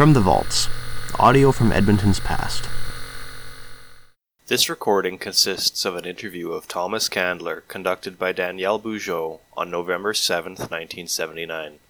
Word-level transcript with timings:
From 0.00 0.14
the 0.14 0.20
Vaults 0.20 0.70
Audio 1.18 1.52
from 1.52 1.72
Edmonton's 1.72 2.20
Past. 2.20 2.70
This 4.46 4.70
recording 4.70 5.18
consists 5.18 5.84
of 5.84 5.94
an 5.94 6.06
interview 6.06 6.52
of 6.52 6.66
Thomas 6.66 7.10
Candler 7.10 7.64
conducted 7.68 8.18
by 8.18 8.32
Danielle 8.32 8.80
Bugeaud 8.80 9.40
on 9.58 9.70
November 9.70 10.14
7, 10.14 10.52
1979. 10.52 11.80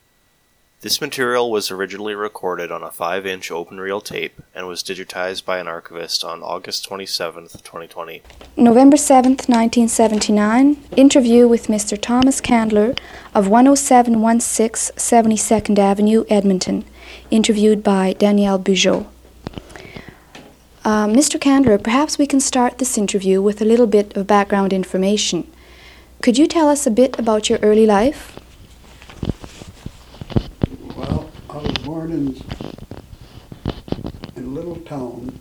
This 0.81 1.01
material 1.01 1.53
was 1.53 1.71
originally 1.71 2.17
recorded 2.17 2.73
on 2.73 2.83
a 2.83 2.91
5 2.91 3.27
inch 3.27 3.53
open 3.53 3.79
reel 3.79 4.01
tape 4.01 4.43
and 4.57 4.67
was 4.67 4.83
digitized 4.83 5.45
by 5.45 5.61
an 5.61 5.69
archivist 5.69 6.25
on 6.25 6.43
August 6.43 6.85
27, 6.87 7.45
2020. 7.45 8.23
November 8.57 8.97
7th, 8.97 9.49
1979, 9.49 10.83
interview 10.97 11.47
with 11.47 11.69
Mr. 11.69 11.97
Thomas 11.97 12.41
Candler 12.41 12.97
of 13.37 13.47
10716 13.47 14.97
72nd 14.97 15.79
Avenue, 15.79 16.25
Edmonton, 16.29 16.85
interviewed 17.31 17.83
by 17.83 18.13
Danielle 18.15 18.59
Bugeaud. 18.59 19.07
Uh, 20.83 21.07
Mr. 21.07 21.39
Candler, 21.39 21.77
perhaps 21.77 22.19
we 22.19 22.27
can 22.27 22.41
start 22.41 22.79
this 22.79 22.97
interview 22.97 23.43
with 23.43 23.61
a 23.61 23.65
little 23.65 23.87
bit 23.87 24.17
of 24.17 24.27
background 24.27 24.73
information. 24.73 25.47
Could 26.23 26.39
you 26.39 26.47
tell 26.47 26.69
us 26.69 26.87
a 26.87 26.91
bit 26.91 27.19
about 27.19 27.49
your 27.49 27.59
early 27.61 27.87
life? 27.87 28.39
Well, 30.97 31.31
I 31.49 31.57
was 31.59 31.73
born 31.85 32.13
in, 32.13 32.43
in 34.37 34.45
a 34.45 34.49
little 34.49 34.77
town 34.77 35.39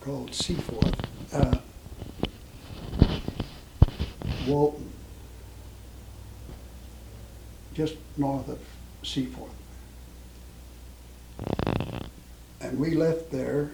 called 0.00 0.34
Seaforth, 0.34 1.00
uh, 1.32 1.58
Walton, 4.46 4.90
just 7.74 7.96
north 8.16 8.48
of 8.48 8.58
Seaforth. 9.02 9.51
And 12.60 12.78
we 12.78 12.94
left 12.94 13.30
there 13.30 13.70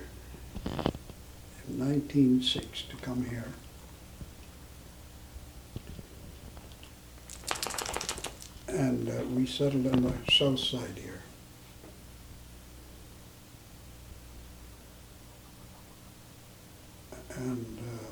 in 1.68 1.78
1906 1.78 2.82
to 2.82 2.96
come 2.96 3.24
here. 3.24 3.44
And 8.68 9.08
uh, 9.08 9.24
we 9.34 9.46
settled 9.46 9.86
on 9.86 10.02
the 10.02 10.12
south 10.30 10.60
side 10.60 10.98
here. 10.98 11.22
And 17.36 17.78
uh, 17.78 18.08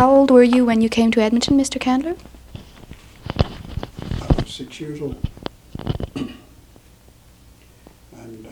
How 0.00 0.08
old 0.10 0.30
were 0.30 0.42
you 0.42 0.64
when 0.64 0.80
you 0.80 0.88
came 0.88 1.10
to 1.10 1.20
Edmonton, 1.20 1.58
Mr. 1.58 1.78
Candler? 1.78 2.16
I 3.36 4.42
was 4.42 4.50
six 4.50 4.80
years 4.80 5.02
old. 5.02 5.28
and 6.16 8.46
uh, 8.46 8.50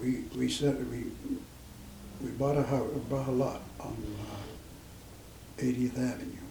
we 0.00 0.22
we 0.36 0.48
said 0.48 0.88
we 0.88 1.06
we 2.22 2.30
bought 2.38 2.56
a 2.56 2.62
house, 2.62 2.88
bought 3.10 3.26
a 3.26 3.32
lot 3.32 3.60
on 3.80 3.96
uh, 4.20 4.36
80th 5.60 5.98
Avenue, 5.98 6.46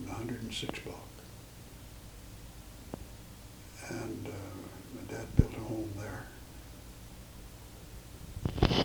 the 0.00 0.08
106 0.08 0.80
block. 0.80 0.96
And 3.90 4.26
uh, 4.26 4.30
my 4.96 5.02
dad 5.08 5.36
built 5.36 5.54
a 5.54 5.60
home 5.60 5.92
there. 5.96 6.26
Uh, 8.60 8.84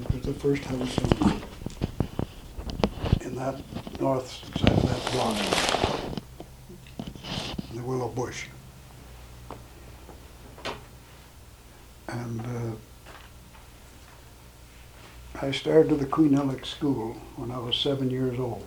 it 0.00 0.10
was 0.14 0.22
the 0.22 0.29
first 0.40 0.64
house 0.64 0.96
in 3.20 3.34
that 3.34 3.60
north 4.00 4.26
side 4.58 4.72
of 4.72 4.82
that 4.88 5.12
block, 5.12 5.36
the 7.74 7.82
willow 7.82 8.08
bush. 8.08 8.46
And 12.08 12.40
uh, 12.40 12.72
I 15.42 15.50
started 15.50 15.98
the 15.98 16.06
Queen 16.06 16.34
Alex 16.34 16.70
School 16.70 17.18
when 17.36 17.50
I 17.50 17.58
was 17.58 17.76
seven 17.76 18.10
years 18.10 18.38
old. 18.38 18.64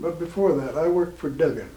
But 0.00 0.20
before 0.20 0.54
that, 0.54 0.76
I 0.76 0.86
worked 0.86 1.18
for 1.18 1.28
Duggan. 1.28 1.70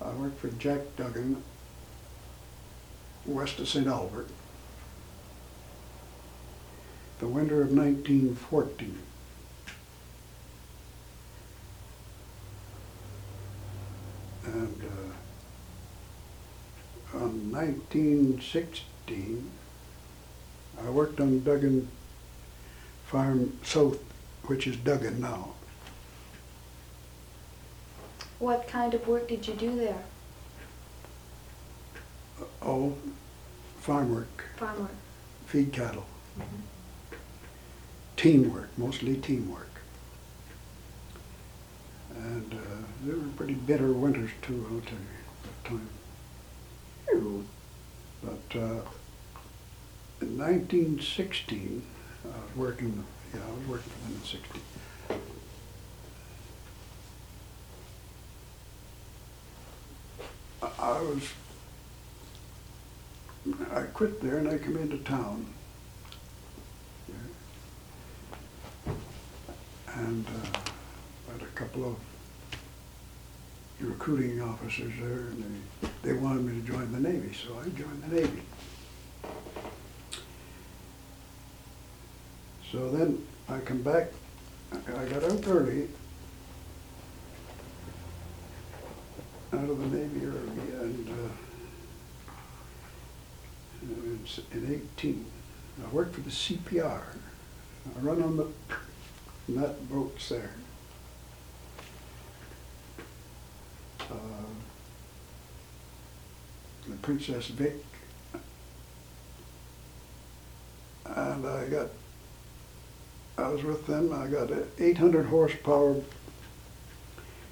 I 0.00 0.12
worked 0.12 0.38
for 0.38 0.46
Jack 0.48 0.94
Duggan, 0.96 1.42
west 3.26 3.58
of 3.58 3.68
St. 3.68 3.88
Albert, 3.88 4.28
the 7.18 7.26
winter 7.26 7.62
of 7.62 7.72
1914. 7.72 8.96
And 14.46 14.82
uh, 17.12 17.18
on 17.18 17.50
1916, 17.50 19.50
I 20.80 20.90
worked 20.90 21.20
on 21.20 21.42
Duggan 21.42 21.88
Farm 23.10 23.58
South, 23.64 23.98
which 24.44 24.68
is 24.68 24.76
Duggan 24.76 25.20
now. 25.20 25.48
What 28.38 28.68
kind 28.68 28.94
of 28.94 29.08
work 29.08 29.26
did 29.26 29.48
you 29.48 29.54
do 29.54 29.74
there? 29.74 29.98
Oh, 32.62 32.94
farm 33.80 34.14
work, 34.14 34.44
Farm 34.56 34.78
work. 34.78 34.90
feed 35.46 35.72
cattle. 35.72 36.06
Teamwork, 38.16 38.68
mostly 38.78 39.16
teamwork. 39.16 39.66
And 42.14 42.54
uh, 42.54 42.56
they 43.04 43.12
were 43.14 43.28
pretty 43.36 43.54
bitter 43.54 43.92
winters 43.92 44.30
too, 44.40 44.64
I'll 44.70 44.80
tell 44.82 44.98
you, 44.98 45.06
at 45.34 45.64
that 45.64 45.68
time. 45.68 45.88
But 48.22 48.56
uh, 48.60 48.82
in 50.20 50.38
1916, 50.38 51.82
I 52.24 52.28
was 52.28 52.56
working, 52.56 53.04
yeah, 53.34 53.40
I 53.46 53.52
was 53.58 53.66
working 53.68 53.90
for 53.92 53.98
them 54.08 54.16
in 54.16 54.24
16. 54.24 54.62
I 60.62 60.68
I 60.78 61.00
was, 61.02 61.32
I 63.72 63.82
quit 63.82 64.20
there 64.20 64.38
and 64.38 64.48
I 64.48 64.58
come 64.58 64.76
into 64.76 64.98
town. 64.98 65.46
And 69.94 70.26
uh, 70.26 70.60
had 71.32 71.42
a 71.42 71.46
couple 71.54 71.84
of 71.84 71.96
recruiting 73.80 74.40
officers 74.40 74.92
there 75.00 75.10
and 75.10 75.62
they, 75.82 75.88
they 76.02 76.12
wanted 76.12 76.44
me 76.44 76.60
to 76.60 76.66
join 76.66 76.92
the. 76.92 77.00
Navy, 77.00 77.34
so 77.34 77.58
I 77.58 77.64
joined 77.70 78.02
the 78.04 78.14
Navy. 78.14 78.42
So 82.70 82.90
then 82.90 83.26
I 83.48 83.58
come 83.60 83.82
back, 83.82 84.08
I 84.72 85.04
got 85.06 85.24
out 85.24 85.46
early, 85.48 85.88
out 89.52 89.68
of 89.68 89.78
the 89.90 89.96
Navy 89.98 90.26
early, 90.26 90.72
and 90.80 91.08
uh, 91.08 91.32
in 93.82 94.20
in 94.52 94.74
eighteen, 94.74 95.26
I 95.84 95.92
worked 95.92 96.14
for 96.14 96.20
the 96.20 96.30
CPR. 96.30 97.02
I 97.96 98.00
run 98.00 98.22
on 98.22 98.36
the 98.36 98.46
nut 99.48 99.88
boats 99.90 100.28
there. 100.28 100.52
Uh, 104.00 104.14
The 106.88 106.96
Princess 106.96 107.48
Vic. 107.48 107.76
And 111.04 111.46
I 111.46 111.68
got, 111.68 111.88
I 113.40 113.48
was 113.48 113.64
with 113.64 113.86
them, 113.86 114.12
I 114.12 114.26
got 114.26 114.50
a 114.50 114.64
eight 114.78 114.98
hundred 114.98 115.26
horsepower 115.26 115.96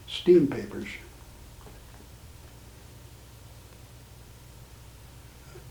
steam 0.06 0.46
papers. 0.46 0.88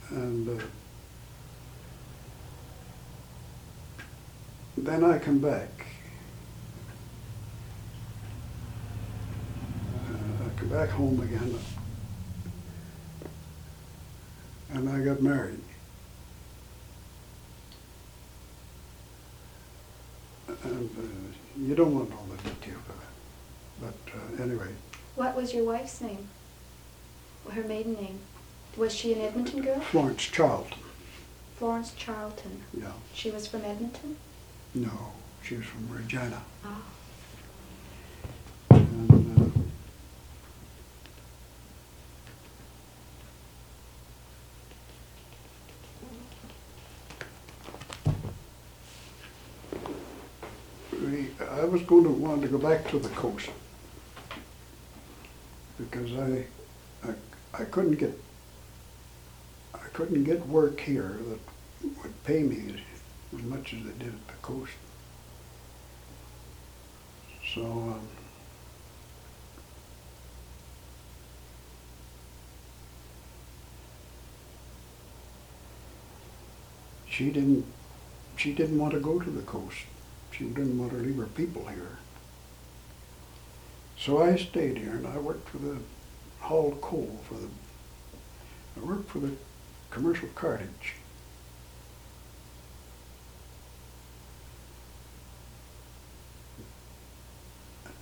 And 0.10 0.60
uh, 0.60 0.64
then 4.78 5.04
I 5.04 5.20
come 5.20 5.40
back. 5.40 5.70
Uh, 10.10 10.46
I 10.46 10.60
come 10.60 10.70
back 10.70 10.90
home 10.90 11.20
again. 11.22 11.56
And 14.72 14.90
I 14.90 15.00
got 15.00 15.22
married. 15.22 15.62
And 20.64 20.90
uh, 20.98 21.02
you 21.66 21.76
don't 21.76 21.94
want 21.94 22.12
all 22.12 22.26
the 22.26 22.50
details 22.50 22.82
of 22.90 22.96
it. 23.02 23.96
But 24.06 24.14
uh, 24.14 24.44
anyway, 24.44 24.68
What 25.16 25.36
was 25.36 25.54
your 25.54 25.64
wife's 25.66 26.02
name? 26.02 26.28
Her 27.52 27.64
maiden 27.64 27.94
name? 27.94 28.20
Was 28.76 28.94
she 28.94 29.14
an 29.14 29.22
Edmonton 29.22 29.62
girl? 29.64 29.80
Florence 29.80 30.24
Charlton, 30.24 30.78
Florence 31.56 31.94
Charlton. 31.94 32.62
yeah. 32.80 32.92
She 33.14 33.32
was 33.32 33.48
from 33.48 33.64
Edmonton? 33.64 34.18
No, 34.76 35.14
she 35.44 35.56
was 35.56 35.66
from 35.66 35.88
Regina. 35.90 36.44
Ah. 36.64 36.82
And, 38.70 39.56
uh, 39.56 39.62
we, 50.92 51.30
I 51.40 51.64
was 51.66 51.74
going 51.88 52.04
to 52.04 52.10
want 52.10 52.42
to 52.42 52.50
go 52.50 52.58
back 52.58 52.88
to 52.90 53.00
the 53.00 53.08
coast 53.10 53.50
because 55.80 56.12
I, 56.18 56.46
I, 57.08 57.14
I 57.62 57.64
couldn't 57.66 57.96
get, 57.96 58.20
I 59.74 59.88
couldn't 59.94 60.26
get 60.26 60.46
work 60.48 60.82
here 60.82 61.18
that 61.30 61.40
would 62.04 62.24
pay 62.26 62.44
me 62.44 62.74
as, 63.34 63.44
much 63.44 63.74
as 63.74 63.84
they 63.84 64.04
did 64.04 64.14
at 64.14 64.28
the 64.28 64.34
coast. 64.42 64.74
So, 67.54 67.64
um, 67.64 68.02
she 77.08 77.30
didn't, 77.32 77.66
she 78.36 78.54
didn't 78.54 78.78
want 78.78 78.94
to 78.94 79.00
go 79.00 79.20
to 79.20 79.30
the 79.30 79.42
coast. 79.44 79.78
She 80.32 80.46
didn't 80.46 80.78
want 80.78 80.92
to 80.92 80.98
leave 80.98 81.18
her 81.18 81.26
people 81.26 81.66
here. 81.66 81.98
So 83.98 84.22
I 84.22 84.36
stayed 84.36 84.78
here 84.78 84.92
and 84.92 85.08
I 85.08 85.18
worked 85.18 85.50
for 85.50 85.58
the 85.58 85.78
hauled 86.40 86.80
coal 86.82 87.20
for 87.28 87.36
the, 87.36 87.48
I 88.78 88.86
worked 88.86 89.10
for 89.10 89.20
the 89.20 89.32
commercial 89.90 90.30
cartage. 90.36 90.94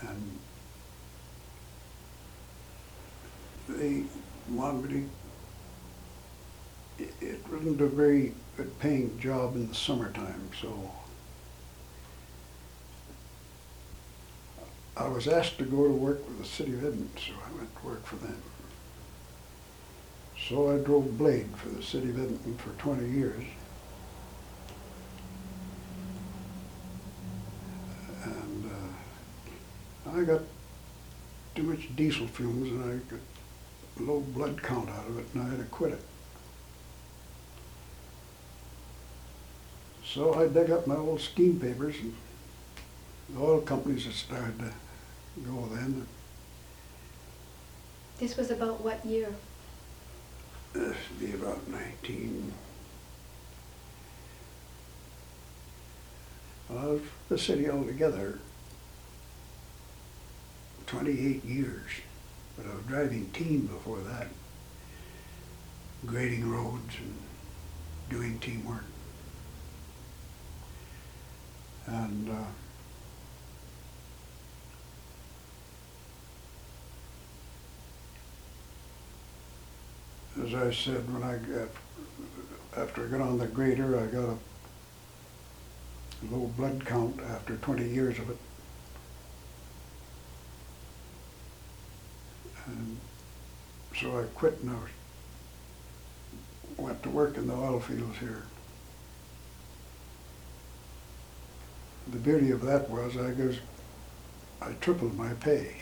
And 0.02 0.40
they 3.70 4.04
wanted 4.50 4.92
me 4.92 5.06
it, 7.00 7.14
it 7.22 7.40
wasn't 7.52 7.82
a 7.82 7.88
very 7.88 8.34
good 8.58 8.78
paying 8.80 9.20
job 9.20 9.56
in 9.56 9.68
the 9.68 9.76
summertime, 9.76 10.50
so 10.62 10.92
I 14.98 15.08
was 15.10 15.28
asked 15.28 15.58
to 15.58 15.66
go 15.66 15.84
to 15.84 15.94
work 15.94 16.26
with 16.28 16.40
the 16.40 16.46
city 16.46 16.74
of 16.74 16.86
Edmonton, 16.86 17.10
so 17.18 17.34
I 17.34 17.58
went 17.58 17.76
to 17.76 17.86
work 17.86 18.06
for 18.06 18.16
them. 18.16 18.42
So 20.48 20.74
I 20.74 20.78
drove 20.78 21.18
blade 21.18 21.50
for 21.58 21.70
the 21.70 21.84
city 21.84 22.10
of 22.10 22.18
Edmonton 22.18 22.56
for 22.58 22.70
twenty 22.82 23.10
years. 23.10 23.44
And 28.24 28.72
uh, 30.08 30.12
I 30.12 30.24
got 30.24 30.42
too 31.56 31.64
much 31.64 31.96
diesel 31.96 32.28
fumes 32.28 32.70
and 32.70 32.84
I 32.84 33.12
got 33.12 33.20
a 34.00 34.04
low 34.04 34.20
blood 34.20 34.62
count 34.62 34.90
out 34.90 35.08
of 35.08 35.20
it 35.20 35.26
and 35.34 35.44
I 35.44 35.50
had 35.50 35.60
to 35.60 35.66
quit 35.66 35.94
it. 35.94 36.02
So 40.06 40.34
I 40.36 40.48
dug 40.48 40.70
up 40.72 40.88
my 40.88 40.96
old 40.96 41.20
steam 41.22 41.60
papers 41.60 41.96
and 42.02 42.16
the 43.30 43.42
oil 43.42 43.62
companies 43.62 44.06
had 44.06 44.14
started 44.14 44.60
to 44.60 44.72
go 45.44 45.68
then. 45.74 46.08
This 48.20 48.38
was 48.38 48.52
about 48.52 48.82
what 48.82 49.06
year? 49.06 49.34
This 50.74 50.96
would 51.10 51.20
be 51.20 51.34
about 51.34 51.68
nineteen. 51.68 52.54
Well, 56.70 56.80
I 56.80 56.86
was 56.88 57.02
the 57.30 57.38
city 57.38 57.70
altogether 57.70 58.40
twenty-eight 60.88 61.44
years, 61.44 61.92
but 62.58 62.66
I 62.66 62.76
was 62.76 62.86
driving 62.86 63.30
team 63.32 63.68
before 63.68 64.00
that, 64.00 64.28
grading 66.06 66.50
roads 66.50 66.96
and 66.98 67.16
doing 68.10 68.40
teamwork. 68.40 68.86
And, 71.88 72.30
uh, 72.30 72.46
as 80.44 80.54
I 80.54 80.72
said, 80.72 81.12
when 81.14 81.24
I 81.24 81.38
got, 81.38 81.70
after 82.78 83.06
I 83.06 83.10
got 83.10 83.22
on 83.22 83.38
the 83.38 83.48
grader, 83.48 83.98
I 84.00 84.08
got 84.08 84.30
a 84.30 84.38
low 86.30 86.48
blood 86.58 86.86
count 86.86 87.20
after 87.30 87.56
twenty 87.58 87.88
years 87.88 88.20
of 88.20 88.30
it. 88.30 88.38
And 92.68 92.98
so 94.00 94.20
I 94.20 94.24
quit 94.36 94.60
and 94.62 94.72
I 94.72 96.82
went 96.82 97.04
to 97.04 97.10
work 97.10 97.38
in 97.38 97.48
the 97.48 97.54
oil 97.54 97.80
fields 97.80 98.18
here. 98.18 98.44
The 102.12 102.18
beauty 102.18 102.52
of 102.52 102.62
that 102.64 102.90
was 102.90 103.18
I 103.18 103.32
goes, 103.32 103.60
I 104.62 104.74
tripled 104.82 105.18
my 105.18 105.34
pay 105.34 105.76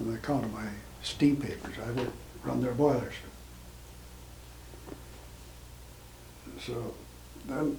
on 0.00 0.14
account 0.14 0.44
of 0.44 0.52
my 0.52 0.66
steam 1.02 1.36
papers. 1.36 1.74
I 1.84 1.90
would 1.92 2.12
run 2.44 2.62
their 2.62 2.74
boilers. 2.74 3.14
So 6.60 6.94
then 7.46 7.78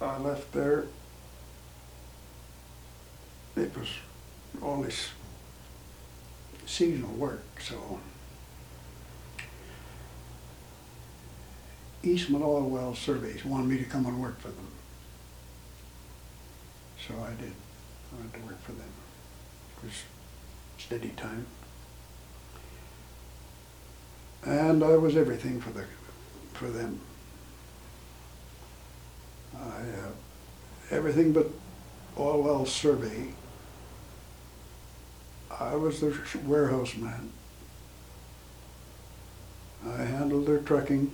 I 0.00 0.18
left 0.18 0.52
there. 0.52 0.84
It 3.56 3.76
was 3.76 3.88
only 4.62 4.88
s- 4.88 5.10
seasonal 6.66 7.10
work, 7.10 7.44
so 7.60 7.98
Eastman 12.02 12.42
Oil 12.42 12.68
Well 12.68 12.94
Surveys 12.94 13.44
wanted 13.44 13.68
me 13.68 13.78
to 13.78 13.84
come 13.84 14.06
and 14.06 14.20
work 14.20 14.40
for 14.40 14.48
them. 14.48 14.68
So 17.06 17.14
I 17.22 17.30
did. 17.40 17.52
I 18.12 18.20
went 18.20 18.34
to 18.34 18.40
work 18.40 18.60
for 18.62 18.72
them. 18.72 18.88
It 19.78 19.84
was 19.86 19.94
steady 20.78 21.10
time. 21.10 21.46
And 24.44 24.82
I 24.82 24.96
was 24.96 25.16
everything 25.16 25.60
for 25.60 25.70
the, 25.70 25.84
for 26.62 26.68
them. 26.68 27.00
I, 29.56 29.80
uh, 29.80 30.12
everything 30.90 31.32
but 31.32 31.48
oil 32.16 32.42
well 32.42 32.66
survey. 32.66 33.28
I 35.50 35.74
was 35.74 36.00
their 36.00 36.14
warehouse 36.44 36.94
man. 36.96 37.32
I 39.86 40.02
handled 40.04 40.46
their 40.46 40.58
trucking. 40.58 41.10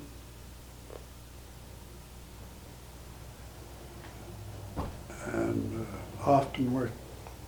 And 5.33 5.87
uh, 5.87 6.31
often 6.31 6.73
worked 6.75 6.93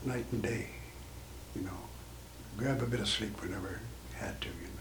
night 0.07 0.25
and 0.33 0.43
day, 0.43 0.69
you 1.55 1.63
know. 1.63 1.71
Grab 2.57 2.83
a 2.83 2.87
bit 2.87 3.01
of 3.01 3.09
sleep 3.09 3.41
whenever 3.43 3.81
had 4.15 4.41
to, 4.41 4.49
you 4.49 4.55
know. 4.55 4.80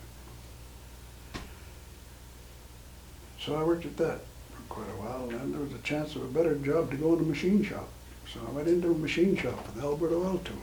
So 3.50 3.56
I 3.56 3.63
worked 3.63 3.84
at 3.84 3.98
that 3.98 4.20
for 4.51 4.62
quite 4.70 4.89
a 4.89 5.01
while, 5.01 5.24
and 5.24 5.32
then 5.32 5.51
there 5.51 5.62
was 5.62 5.74
a 5.74 5.79
chance 5.79 6.15
of 6.15 6.22
a 6.22 6.27
better 6.27 6.53
job 6.53 6.91
to 6.91 6.98
go 6.98 7.15
in 7.15 7.20
a 7.22 7.24
machine 7.24 7.63
shop. 7.63 7.89
So 8.32 8.39
I 8.48 8.51
went 8.51 8.68
into 8.68 8.91
a 8.91 8.94
machine 8.94 9.36
shop 9.36 9.65
with 9.65 9.84
Alberta 9.84 10.13
Oil 10.13 10.39
Tool. 10.46 10.56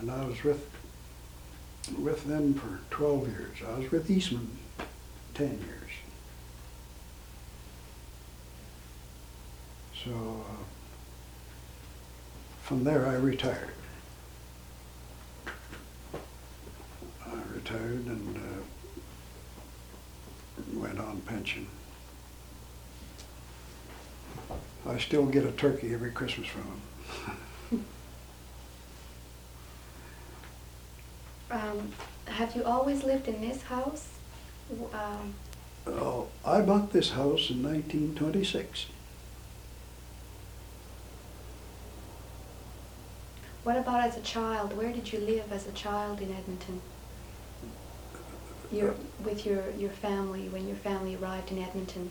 And 0.00 0.10
I 0.10 0.24
was 0.24 0.42
with 0.42 0.70
with 1.98 2.24
them 2.24 2.54
for 2.54 2.80
12 2.88 3.28
years. 3.28 3.58
I 3.68 3.78
was 3.78 3.90
with 3.90 4.10
Eastman 4.10 4.48
10 5.34 5.46
years. 5.46 5.90
So 10.02 10.10
uh, 10.10 10.64
from 12.62 12.84
there 12.84 13.06
I 13.06 13.16
retired. 13.16 13.74
I 17.26 17.42
retired 17.54 18.06
and 18.06 18.36
uh, 18.38 18.62
went 20.86 21.00
on 21.00 21.20
pension. 21.22 21.66
I 24.86 24.98
still 24.98 25.26
get 25.26 25.44
a 25.44 25.50
turkey 25.52 25.92
every 25.92 26.12
Christmas 26.12 26.46
from 26.46 26.62
him. 26.62 27.84
Um, 31.50 31.92
have 32.26 32.54
you 32.54 32.64
always 32.64 33.02
lived 33.04 33.28
in 33.28 33.40
this 33.40 33.62
house? 33.62 34.08
Um, 34.92 35.34
Oh, 35.88 36.26
I 36.44 36.60
bought 36.62 36.92
this 36.92 37.10
house 37.10 37.50
in 37.50 37.62
1926. 37.62 38.86
what 43.62 43.76
about 43.76 44.00
as 44.00 44.16
a 44.16 44.20
child? 44.20 44.76
Where 44.76 44.92
did 44.92 45.12
you 45.12 45.18
live 45.18 45.50
as 45.52 45.66
a 45.66 45.72
child 45.72 46.20
in 46.20 46.32
Edmonton? 46.32 46.80
Your, 48.72 48.94
with 49.24 49.46
your, 49.46 49.70
your 49.78 49.90
family, 49.90 50.48
when 50.48 50.66
your 50.66 50.76
family 50.76 51.16
arrived 51.16 51.52
in 51.52 51.58
Edmonton? 51.58 52.10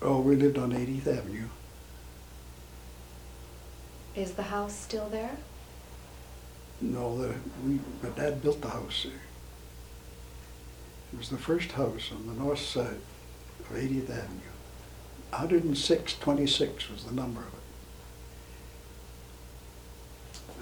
Oh, 0.00 0.20
we 0.20 0.36
lived 0.36 0.58
on 0.58 0.72
80th 0.72 1.06
Avenue. 1.06 1.48
Is 4.14 4.32
the 4.32 4.42
house 4.42 4.74
still 4.74 5.08
there? 5.08 5.36
No, 6.80 7.16
the, 7.16 7.34
we, 7.64 7.78
my 8.02 8.10
dad 8.10 8.42
built 8.42 8.60
the 8.60 8.68
house 8.68 9.04
there. 9.04 9.20
It 11.12 11.18
was 11.18 11.30
the 11.30 11.38
first 11.38 11.72
house 11.72 12.10
on 12.12 12.26
the 12.26 12.34
north 12.34 12.58
side 12.58 12.98
of 13.60 13.66
80th 13.70 14.10
Avenue. 14.10 14.52
10626 15.32 16.90
was 16.90 17.04
the 17.04 17.14
number 17.14 17.40
of 17.40 17.46
it. 17.46 17.60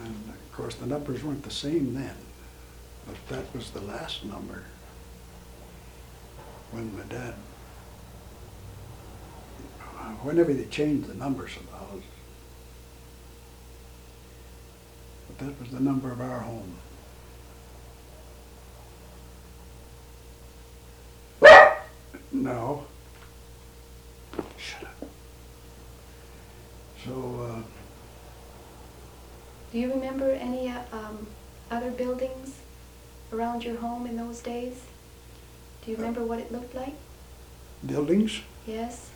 And 0.05 0.15
of 0.29 0.53
course, 0.53 0.77
the 0.77 0.87
numbers 0.87 1.25
weren't 1.25 1.43
the 1.43 1.51
same 1.51 1.95
then, 1.95 2.15
but 3.07 3.17
that 3.29 3.53
was 3.55 3.71
the 3.71 3.81
last 3.81 4.25
number 4.25 4.65
when 6.73 6.97
my 6.97 7.03
dad, 7.05 7.35
whenever 10.23 10.53
they 10.53 10.65
changed 10.67 11.09
the 11.09 11.15
numbers 11.15 11.57
of 11.57 11.67
the 11.71 11.77
houses. 11.77 12.05
But 15.29 15.47
that 15.47 15.61
was 15.61 15.71
the 15.71 15.81
number 15.81 16.11
of 16.13 16.21
our 16.21 16.41
home. 16.41 16.77
No. 22.33 22.87
Shut 24.57 24.85
up. 24.85 25.09
So, 27.05 27.51
uh, 27.51 27.63
Do 29.73 29.79
you 29.79 29.93
remember 29.93 30.31
any 30.31 30.69
uh, 30.69 30.81
um, 30.93 31.27
other 31.71 31.91
buildings 31.91 32.57
around 33.33 33.65
your 33.65 33.77
home 33.77 34.07
in 34.07 34.17
those 34.17 34.41
days? 34.41 34.83
Do 35.85 35.91
you 35.91 35.97
remember 35.97 36.23
what 36.25 36.39
it 36.39 36.53
looked 36.53 36.75
like? 36.75 36.95
buildings? 37.87 38.41
Yes? 38.67 39.11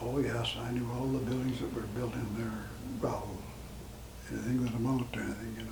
Oh, 0.00 0.18
yes, 0.18 0.54
I 0.58 0.70
knew 0.72 0.88
all 0.92 1.06
the 1.06 1.18
buildings 1.18 1.60
that 1.60 1.72
were 1.74 1.82
built 1.82 2.14
in 2.14 2.26
there. 2.36 2.52
Well, 3.00 3.28
anything 4.30 4.64
that 4.64 4.74
amounted 4.74 5.12
to 5.14 5.20
anything, 5.20 5.56
you 5.58 5.64
know. 5.64 5.70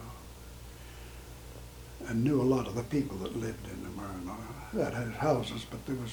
And 2.09 2.25
knew 2.25 2.40
a 2.40 2.42
lot 2.42 2.66
of 2.66 2.75
the 2.75 2.82
people 2.85 3.18
that 3.18 3.37
lived 3.37 3.66
in 3.66 3.82
them, 3.82 4.00
or, 4.00 4.32
uh, 4.32 4.82
that 4.85 4.94
had 4.94 5.12
houses, 5.12 5.66
but 5.70 5.85
there 5.87 5.97
was, 5.97 6.12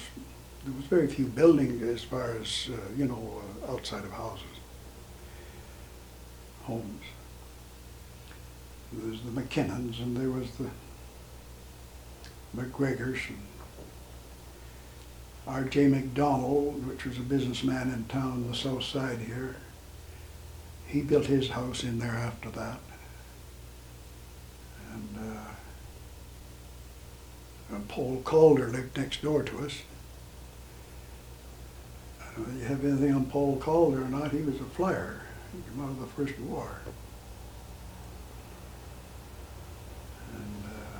there 0.64 0.74
was 0.74 0.84
very 0.86 1.06
few 1.06 1.26
buildings 1.26 1.82
as 1.82 2.02
far 2.02 2.32
as, 2.32 2.68
uh, 2.72 2.76
you 2.96 3.06
know, 3.06 3.42
uh, 3.66 3.72
outside 3.72 4.04
of 4.04 4.12
houses. 4.12 4.44
Homes. 6.64 7.04
There 8.92 9.10
was 9.10 9.20
the 9.22 9.30
McKinnons, 9.30 10.00
and 10.00 10.16
there 10.16 10.30
was 10.30 10.50
the 10.52 10.70
McGregors, 12.56 13.28
and 13.28 13.38
R.J. 15.48 15.88
McDonald, 15.88 16.86
which 16.86 17.04
was 17.04 17.16
a 17.18 17.22
businessman 17.22 17.90
in 17.90 18.04
town 18.04 18.32
on 18.32 18.50
the 18.50 18.54
south 18.56 18.84
side 18.84 19.18
here, 19.18 19.56
he 20.86 21.00
built 21.02 21.26
his 21.26 21.50
house 21.50 21.82
in 21.82 21.98
there 21.98 22.14
after 22.14 22.50
that. 22.50 22.78
And, 24.92 25.08
uh, 25.18 25.50
and 27.74 27.88
Paul 27.88 28.20
Calder 28.24 28.68
lived 28.68 28.96
next 28.96 29.22
door 29.22 29.42
to 29.42 29.58
us. 29.60 29.82
I 32.20 32.24
don't 32.34 32.48
know 32.48 32.54
if 32.54 32.60
you 32.62 32.68
have 32.68 32.84
anything 32.84 33.14
on 33.14 33.26
Paul 33.26 33.56
Calder 33.58 34.02
or 34.02 34.08
not, 34.08 34.30
he 34.30 34.42
was 34.42 34.56
a 34.56 34.64
flyer. 34.64 35.20
He 35.52 35.62
came 35.70 35.82
out 35.82 35.90
of 35.90 36.00
the 36.00 36.06
First 36.06 36.38
War. 36.40 36.80
And, 40.34 40.64
uh, 40.64 40.98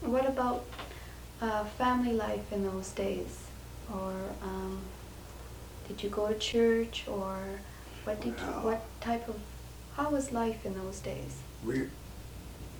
What 0.00 0.26
about 0.26 0.64
uh, 1.42 1.64
family 1.98 2.16
life 2.16 2.52
in 2.52 2.64
those 2.64 2.90
days? 2.90 3.44
Or 3.92 4.14
um, 4.42 4.80
did 5.86 6.02
you 6.02 6.10
go 6.10 6.28
to 6.28 6.38
church? 6.38 7.04
Or 7.08 7.38
what 8.04 8.20
did 8.20 8.34
you, 8.38 8.46
what 8.62 8.82
type 9.00 9.28
of, 9.28 9.36
how 9.96 10.10
was 10.10 10.32
life 10.32 10.64
in 10.64 10.74
those 10.74 11.00
days? 11.00 11.38
We, 11.64 11.88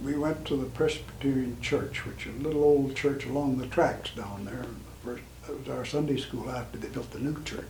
we 0.02 0.16
went 0.16 0.44
to 0.46 0.56
the 0.56 0.66
Presbyterian 0.66 1.60
Church, 1.60 2.06
which 2.06 2.26
is 2.26 2.37
a 2.37 2.42
little 2.42 2.62
old 2.62 2.94
church 2.94 3.26
along 3.26 3.58
the 3.58 3.66
tracks 3.66 4.10
down 4.14 4.44
there. 4.44 4.64
First, 5.04 5.22
that 5.46 5.58
was 5.58 5.68
our 5.68 5.84
Sunday 5.84 6.18
school 6.18 6.50
after 6.50 6.78
they 6.78 6.88
built 6.88 7.10
the 7.10 7.18
new 7.18 7.42
church. 7.42 7.64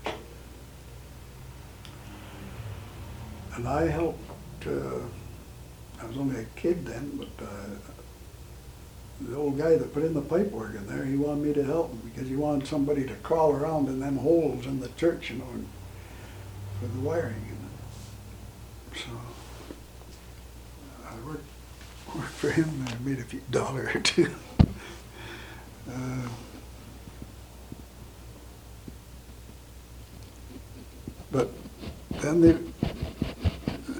And 3.55 3.67
I 3.67 3.89
helped, 3.89 4.67
uh, 4.67 5.01
I 6.01 6.07
was 6.07 6.17
only 6.17 6.41
a 6.41 6.45
kid 6.57 6.87
then, 6.87 7.17
but 7.17 7.45
uh, 7.45 7.49
the 9.21 9.37
old 9.37 9.59
guy 9.59 9.77
that 9.77 9.93
put 9.93 10.05
in 10.05 10.15
the 10.15 10.21
pipe 10.21 10.51
work 10.53 10.75
in 10.75 10.87
there, 10.87 11.05
he 11.05 11.17
wanted 11.17 11.45
me 11.45 11.53
to 11.55 11.65
help 11.65 11.91
him 11.91 12.01
because 12.13 12.29
he 12.29 12.37
wanted 12.37 12.67
somebody 12.67 13.05
to 13.07 13.15
crawl 13.17 13.53
around 13.53 13.89
in 13.89 14.01
them 14.01 14.17
holes 14.19 14.67
in 14.67 14.81
the 14.81 14.89
church, 14.91 15.31
you 15.31 15.39
know, 15.39 15.49
and 15.53 15.67
for 16.81 16.87
the 16.87 17.01
wiring. 17.01 17.35
And 17.35 19.01
so 19.01 19.11
I 21.05 21.27
worked, 21.27 21.45
worked 22.15 22.29
for 22.29 22.51
him 22.51 22.69
and 22.69 22.89
I 22.89 23.09
made 23.09 23.19
a 23.19 23.25
few 23.25 23.43
dollar 23.51 23.91
or 23.95 24.01
two. 24.01 24.35
Uh, 25.91 26.29
But 31.31 31.51
then 32.23 32.41
they, 32.41 32.53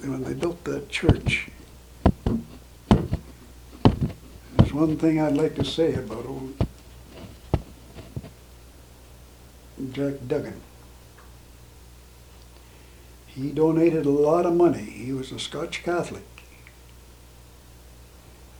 when 0.07 0.23
they 0.23 0.33
built 0.33 0.63
that 0.63 0.89
church, 0.89 1.49
there's 4.57 4.68
one 4.79 4.95
thing 4.95 5.19
I'd 5.19 5.35
like 5.35 5.55
to 5.55 5.65
say 5.65 5.93
about 5.93 6.25
old 6.25 6.53
Jack 9.91 10.13
Duggan. 10.25 10.61
He 13.27 13.51
donated 13.51 14.05
a 14.05 14.09
lot 14.09 14.45
of 14.45 14.53
money. 14.53 14.83
He 14.83 15.11
was 15.11 15.33
a 15.33 15.39
Scotch 15.39 15.83
Catholic. 15.83 16.23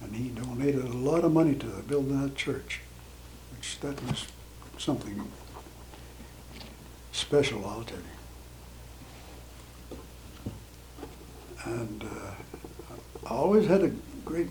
And 0.01 0.13
he 0.13 0.27
donated 0.27 0.83
a 0.83 0.97
lot 0.97 1.23
of 1.23 1.31
money 1.31 1.55
to 1.55 1.65
the 1.65 1.83
building 1.83 2.21
that 2.21 2.35
church, 2.35 2.81
which 3.55 3.79
that 3.79 4.03
was 4.03 4.27
something 4.77 5.31
special, 7.13 7.65
I'll 7.65 7.83
tell 7.83 7.97
you. 7.97 8.03
And 11.63 12.03
uh, 12.03 12.31
I 13.25 13.29
always 13.29 13.67
had 13.67 13.83
a 13.83 13.91
great 14.25 14.49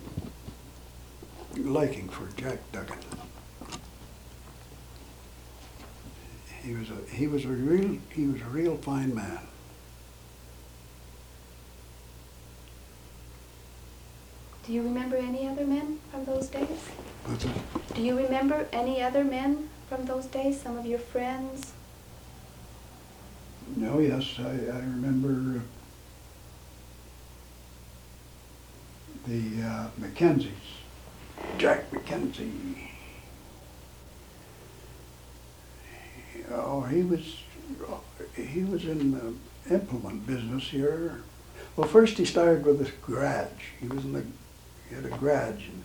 liking 1.62 2.08
for 2.08 2.26
Jack 2.40 2.58
Duggan. 2.72 2.98
He 6.62 6.74
was 6.74 6.88
a 6.90 7.14
he 7.14 7.26
was 7.26 7.44
a 7.44 7.48
real 7.48 7.98
he 8.10 8.26
was 8.26 8.40
a 8.42 8.46
real 8.46 8.76
fine 8.76 9.14
man. 9.14 9.40
Do 14.66 14.74
you 14.74 14.82
remember 14.82 15.16
any 15.16 15.48
other 15.48 15.64
men 15.64 15.98
from 16.10 16.26
those 16.26 16.48
days? 16.48 16.90
Do 17.94 18.02
you 18.02 18.18
remember 18.18 18.66
any 18.70 19.02
other 19.02 19.24
men 19.24 19.70
from 19.88 20.04
those 20.04 20.26
days? 20.26 20.60
Some 20.60 20.76
of 20.76 20.84
your 20.84 20.98
friends? 20.98 21.72
No, 23.76 23.98
yes, 23.98 24.34
I, 24.38 24.76
I 24.76 24.80
remember 24.80 25.62
the 29.26 29.62
uh, 29.62 29.88
Mackenzies, 29.98 30.52
Jack 31.58 31.90
McKenzie. 31.90 32.76
Oh, 36.52 36.82
he 36.82 37.02
was 37.02 37.42
he 38.34 38.62
was 38.62 38.84
in 38.84 39.10
the 39.10 39.34
implement 39.74 40.24
business 40.26 40.62
here. 40.68 41.22
Well, 41.76 41.88
first 41.88 42.16
he 42.16 42.24
started 42.24 42.64
with 42.64 42.78
this 42.78 42.92
garage. 43.04 43.72
He 43.80 43.88
was 43.88 44.04
in 44.04 44.12
the 44.12 44.24
he 44.88 44.94
had 44.94 45.04
a 45.04 45.10
garage. 45.18 45.66
And 45.66 45.82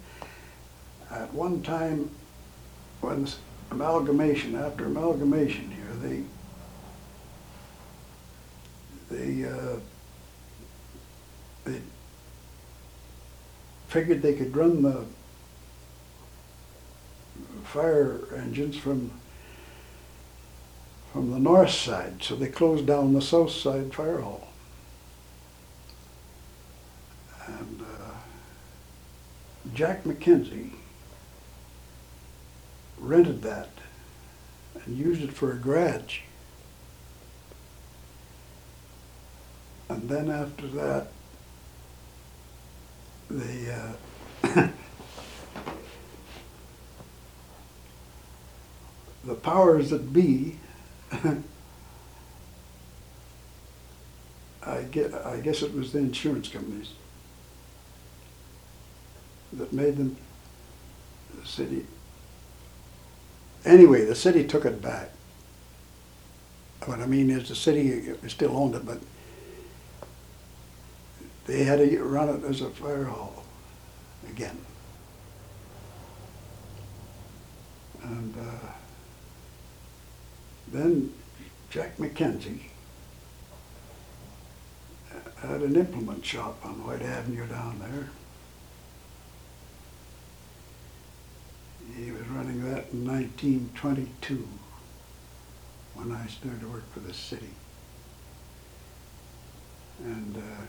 at 1.09 1.33
one 1.33 1.63
time, 1.63 2.11
when 3.01 3.27
amalgamation 3.71 4.55
after 4.55 4.85
amalgamation 4.85 5.71
here, 5.71 5.93
they 5.99 6.23
they 9.09 9.49
uh, 9.49 9.79
they 11.65 11.81
figured 13.87 14.21
they 14.21 14.33
could 14.33 14.55
run 14.55 14.83
the 14.83 15.05
fire 17.63 18.19
engines 18.35 18.77
from 18.77 19.11
from 21.11 21.29
the 21.29 21.39
north 21.39 21.69
side, 21.69 22.23
so 22.23 22.35
they 22.35 22.47
closed 22.47 22.87
down 22.87 23.13
the 23.13 23.21
south 23.21 23.51
side 23.51 23.93
fire 23.93 24.21
hall. 24.21 24.47
And 27.45 27.81
uh, 27.81 28.15
Jack 29.75 30.05
McKenzie 30.05 30.71
rented 32.97 33.43
that 33.43 33.69
and 34.85 34.97
used 34.97 35.21
it 35.21 35.31
for 35.31 35.51
a 35.51 35.55
garage. 35.55 36.21
And 39.89 40.09
then 40.09 40.31
after 40.31 40.65
that, 40.67 41.07
the 43.29 43.95
uh, 44.43 44.67
the 49.23 49.35
powers 49.35 49.89
that 49.89 50.11
be, 50.13 50.57
I 54.65 54.81
get, 54.91 55.13
I 55.13 55.39
guess 55.39 55.61
it 55.61 55.73
was 55.73 55.91
the 55.93 55.99
insurance 55.99 56.47
companies 56.49 56.93
that 59.53 59.71
made 59.71 59.97
them 59.97 60.17
the 61.39 61.47
city. 61.47 61.85
Anyway, 63.65 64.05
the 64.05 64.15
city 64.15 64.43
took 64.45 64.65
it 64.65 64.81
back. 64.81 65.09
What 66.85 66.99
I 66.99 67.05
mean 67.05 67.29
is 67.29 67.47
the 67.47 67.55
city 67.55 68.13
still 68.27 68.57
owned 68.57 68.75
it, 68.75 68.85
but 68.85 68.99
they 71.45 71.63
had 71.63 71.79
to 71.79 72.03
run 72.03 72.29
it 72.29 72.43
as 72.43 72.61
a 72.61 72.69
fire 72.69 73.05
hall 73.05 73.43
again. 74.29 74.57
And 78.01 78.35
uh, 78.37 78.67
then 80.73 81.13
Jack 81.69 81.97
McKenzie 81.97 82.61
had 85.39 85.61
an 85.61 85.75
implement 85.75 86.25
shop 86.25 86.65
on 86.65 86.83
Whyte 86.85 87.01
Avenue 87.01 87.45
down 87.47 87.79
there. 87.79 88.09
He 91.95 92.11
was 92.11 92.27
running 92.29 92.63
that 92.63 92.91
in 92.91 93.05
1922 93.05 94.47
when 95.93 96.11
I 96.11 96.25
started 96.27 96.61
to 96.61 96.67
work 96.67 96.91
for 96.91 97.01
the 97.01 97.13
city. 97.13 97.51
And 100.03 100.37
uh, 100.37 100.65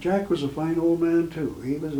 Jack 0.00 0.28
was 0.28 0.42
a 0.42 0.48
fine 0.48 0.78
old 0.78 1.00
man 1.00 1.30
too. 1.30 1.60
He 1.64 1.76
was 1.76 1.94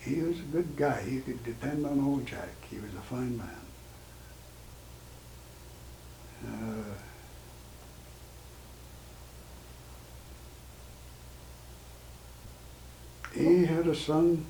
he 0.00 0.20
was 0.20 0.38
a 0.38 0.42
good 0.42 0.76
guy. 0.76 1.04
You 1.08 1.20
could 1.22 1.42
depend 1.44 1.84
on 1.84 2.04
old 2.04 2.26
Jack. 2.26 2.48
He 2.70 2.76
was 2.78 2.94
a 2.94 3.00
fine 3.00 3.36
man. 3.36 3.48
Uh, 6.46 6.94
he 13.34 13.64
had 13.64 13.86
a 13.86 13.94
son. 13.94 14.46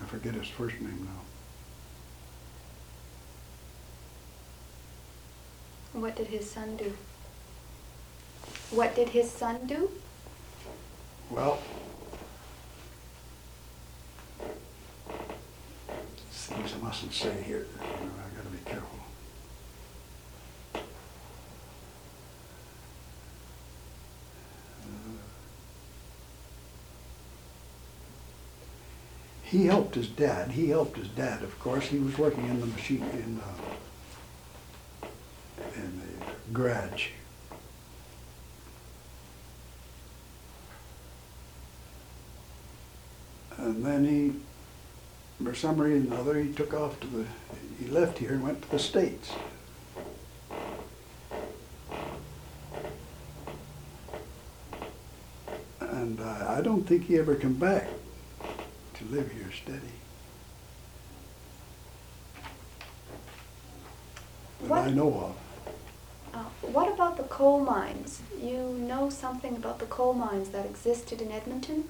I 0.00 0.06
forget 0.06 0.34
his 0.34 0.48
first 0.48 0.80
name 0.80 1.04
now. 1.04 1.37
What 6.00 6.14
did 6.14 6.28
his 6.28 6.48
son 6.48 6.76
do? 6.76 6.92
What 8.70 8.94
did 8.94 9.08
his 9.08 9.28
son 9.28 9.66
do? 9.66 9.90
Well, 11.28 11.58
things 16.30 16.72
I 16.72 16.84
mustn't 16.84 17.12
say 17.12 17.42
here. 17.42 17.66
I 17.80 18.36
gotta 18.36 18.48
be 18.48 18.58
careful. 18.64 18.98
He 29.42 29.66
helped 29.66 29.96
his 29.96 30.08
dad. 30.08 30.52
He 30.52 30.68
helped 30.68 30.96
his 30.96 31.08
dad, 31.08 31.42
of 31.42 31.58
course. 31.58 31.86
He 31.86 31.98
was 31.98 32.16
working 32.16 32.46
in 32.46 32.60
the 32.60 32.66
machine 32.66 33.02
in 33.14 33.40
uh, 33.42 33.87
garage. 36.52 37.08
And 43.56 43.84
then 43.84 44.04
he, 44.04 45.44
for 45.44 45.54
some 45.54 45.80
reason 45.80 46.12
or 46.12 46.18
other, 46.18 46.38
he 46.38 46.52
took 46.52 46.72
off 46.72 46.98
to 47.00 47.06
the, 47.08 47.24
he 47.78 47.86
left 47.88 48.18
here 48.18 48.32
and 48.32 48.42
went 48.42 48.62
to 48.62 48.70
the 48.70 48.78
States. 48.78 49.32
And 55.80 56.20
uh, 56.20 56.46
I 56.48 56.60
don't 56.60 56.84
think 56.84 57.06
he 57.06 57.18
ever 57.18 57.34
come 57.34 57.54
back 57.54 57.88
to 58.94 59.04
live 59.06 59.30
here 59.32 59.50
steady. 59.52 59.80
That 64.62 64.88
I 64.88 64.90
know 64.90 65.08
of. 65.08 65.47
What 66.72 66.92
about 66.92 67.16
the 67.16 67.22
coal 67.24 67.60
mines? 67.60 68.20
You 68.38 68.58
know 68.58 69.08
something 69.08 69.56
about 69.56 69.78
the 69.78 69.86
coal 69.86 70.12
mines 70.12 70.50
that 70.50 70.66
existed 70.66 71.22
in 71.22 71.32
Edmonton 71.32 71.84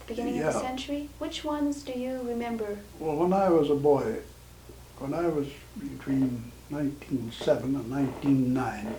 at 0.00 0.06
the 0.06 0.14
beginning 0.14 0.38
of 0.40 0.52
the 0.52 0.60
century? 0.60 1.08
Which 1.18 1.44
ones 1.44 1.82
do 1.82 1.92
you 1.92 2.20
remember? 2.22 2.78
Well, 2.98 3.16
when 3.16 3.32
I 3.32 3.48
was 3.48 3.70
a 3.70 3.74
boy, 3.74 4.18
when 4.98 5.14
I 5.14 5.28
was 5.28 5.48
between 5.78 6.52
1907 6.68 7.74
and 7.74 7.90
1909, 7.90 8.94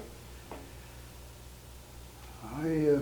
I 2.56 2.90
uh, 2.90 3.00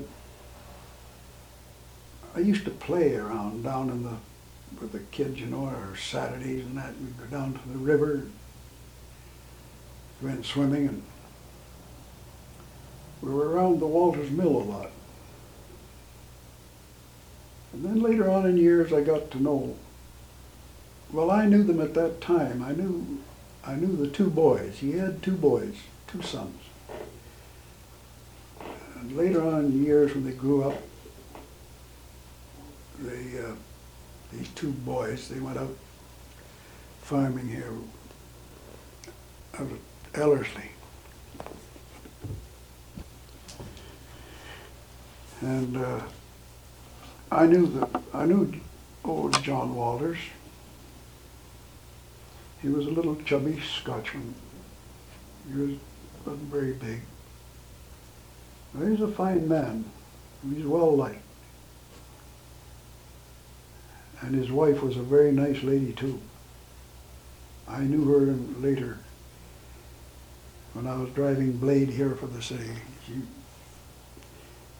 I 2.36 2.39
used 2.39 2.65
to 2.65 2.71
play 2.71 3.15
around 3.15 3.63
down 3.63 3.89
in 3.89 4.04
the 4.04 4.15
with 4.80 4.91
the 4.91 5.00
kids, 5.00 5.39
you 5.39 5.47
know, 5.47 5.65
or 5.65 5.95
Saturdays 5.95 6.65
and 6.65 6.78
that. 6.78 6.93
We'd 7.00 7.17
go 7.17 7.26
down 7.26 7.54
to 7.54 7.69
the 7.69 7.78
river, 7.78 8.13
and 8.13 8.34
went 10.21 10.45
swimming, 10.45 10.88
and 10.88 11.04
we 13.22 13.32
were 13.32 13.50
around 13.50 13.80
the 13.80 13.88
Walters 13.88 14.32
Mill 14.32 14.58
a 14.58 14.64
lot. 14.64 14.92
And 17.74 17.86
then 17.86 18.02
later 18.02 18.30
on 18.30 18.46
in 18.46 18.58
years, 18.58 18.92
I 18.92 19.02
got 19.02 19.32
to 19.32 19.42
know 19.42 19.76
well, 21.14 21.30
I 21.30 21.46
knew 21.46 21.64
them 21.64 21.82
at 21.82 21.94
that 21.96 22.22
time. 22.22 22.64
I 22.64 22.72
knew, 22.72 23.20
I 23.66 23.76
knew 23.76 23.96
the 23.96 24.08
two 24.08 24.30
boys. 24.30 24.80
He 24.80 24.94
had 24.94 25.22
two 25.22 25.36
boys, 25.36 25.76
two 26.08 26.22
sons. 26.22 26.58
And 28.96 29.18
later 29.18 29.46
on 29.46 29.66
in 29.66 29.84
years, 29.84 30.14
when 30.14 30.24
they 30.24 30.32
grew 30.32 30.64
up, 30.64 30.82
they, 33.00 33.40
uh, 33.40 33.56
these 34.32 34.48
two 34.50 34.72
boys, 34.72 35.28
they 35.28 35.40
went 35.40 35.58
out 35.58 35.76
farming 37.02 37.50
here 37.50 37.74
out 39.56 39.62
of 39.62 39.80
Ellerslie. 40.14 40.72
And 45.42 45.78
uh, 45.78 46.02
I 47.32 47.48
knew 47.48 47.66
the 47.66 47.90
I 48.14 48.26
knew 48.26 48.54
old 49.04 49.42
John 49.44 49.76
Walters. 49.76 50.20
He 52.62 52.70
was 52.70 52.86
a 52.86 52.92
little 52.92 53.16
chubby 53.24 53.60
Scotchman. 53.60 54.36
He 55.52 55.60
was 55.60 55.80
wasn't 56.26 56.52
very 56.52 56.74
big. 56.74 57.02
But 58.74 58.88
he's 58.88 59.02
a 59.02 59.08
fine 59.08 59.48
man. 59.48 59.86
He's 60.54 60.66
well 60.66 60.96
liked. 60.96 61.24
And 64.22 64.36
his 64.36 64.52
wife 64.52 64.84
was 64.84 64.98
a 64.98 65.02
very 65.02 65.32
nice 65.32 65.64
lady 65.64 65.94
too. 65.94 66.20
I 67.68 67.82
knew 67.82 68.06
her 68.06 68.36
later 68.60 69.00
when 70.74 70.86
I 70.86 70.96
was 70.98 71.10
driving 71.10 71.54
Blade 71.54 71.90
here 71.90 72.16
for 72.16 72.28
the 72.28 72.42
city. 72.42 72.70
She, 73.08 73.14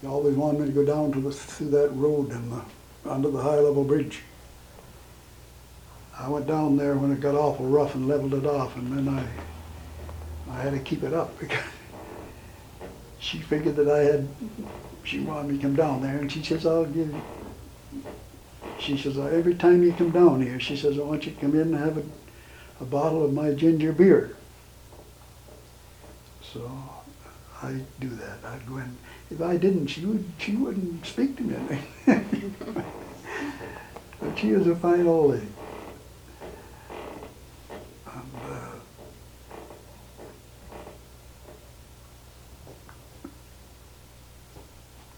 she 0.02 0.08
always 0.08 0.34
wanted 0.34 0.60
me 0.60 0.66
to 0.66 0.72
go 0.72 0.84
down 0.84 1.12
to 1.12 1.20
the, 1.20 1.30
through 1.30 1.70
that 1.70 1.90
road 1.90 2.32
and 2.32 2.50
the, 2.50 2.60
under 3.08 3.30
the 3.30 3.40
high 3.40 3.60
level 3.60 3.84
bridge. 3.84 4.22
I 6.18 6.28
went 6.28 6.48
down 6.48 6.76
there 6.76 6.96
when 6.96 7.12
it 7.12 7.20
got 7.20 7.36
awful 7.36 7.66
rough 7.66 7.94
and 7.94 8.08
leveled 8.08 8.34
it 8.34 8.44
off, 8.44 8.76
and 8.76 8.92
then 8.92 9.08
I, 9.08 9.24
I 10.52 10.60
had 10.60 10.72
to 10.72 10.80
keep 10.80 11.04
it 11.04 11.14
up 11.14 11.38
because 11.40 11.62
she 13.20 13.38
figured 13.38 13.76
that 13.76 13.88
I 13.88 14.00
had, 14.00 14.28
she 15.04 15.20
wanted 15.20 15.52
me 15.52 15.56
to 15.58 15.62
come 15.62 15.76
down 15.76 16.02
there, 16.02 16.18
and 16.18 16.30
she 16.30 16.42
says, 16.42 16.66
I'll 16.66 16.84
give 16.84 17.14
you, 17.14 17.22
she 18.80 18.98
says, 18.98 19.16
uh, 19.16 19.26
every 19.26 19.54
time 19.54 19.84
you 19.84 19.92
come 19.92 20.10
down 20.10 20.42
here, 20.42 20.58
she 20.58 20.76
says, 20.76 20.98
I 20.98 21.02
want 21.02 21.26
you 21.26 21.32
to 21.32 21.40
come 21.40 21.54
in 21.54 21.60
and 21.60 21.76
have 21.76 21.98
a, 21.98 22.02
a 22.80 22.84
bottle 22.84 23.24
of 23.24 23.32
my 23.32 23.52
ginger 23.52 23.92
beer. 23.92 24.34
So 26.52 26.68
I 27.62 27.80
do 28.00 28.08
that. 28.08 28.38
I'd 28.44 28.66
go 28.66 28.78
in. 28.78 28.96
If 29.30 29.40
I 29.40 29.56
didn't, 29.56 29.86
she 29.86 30.04
would 30.04 30.24
she 30.38 30.56
wouldn't 30.56 31.06
speak 31.06 31.36
to 31.36 31.42
me. 31.42 31.78
but 34.20 34.38
she 34.38 34.52
was 34.52 34.66
a 34.66 34.74
fine 34.74 35.06
old 35.06 35.32
lady. 35.32 35.46
And, 38.06 38.22
uh, 38.50 38.70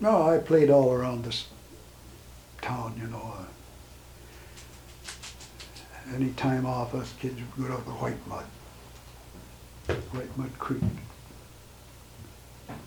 no, 0.01 0.23
I 0.31 0.39
played 0.39 0.71
all 0.71 0.93
around 0.93 1.25
this 1.25 1.49
town, 2.61 2.99
you 3.01 3.09
know. 3.09 3.33
Any 6.15 6.31
time 6.33 6.67
off, 6.67 6.95
us 6.95 7.13
kids 7.19 7.41
would 7.57 7.69
go 7.69 7.77
to 7.77 7.83
the 7.83 7.91
White 7.93 8.29
Mud, 8.29 8.45
White 10.13 10.37
Mud 10.37 10.51
Creek. 10.59 10.83
And 10.83 12.79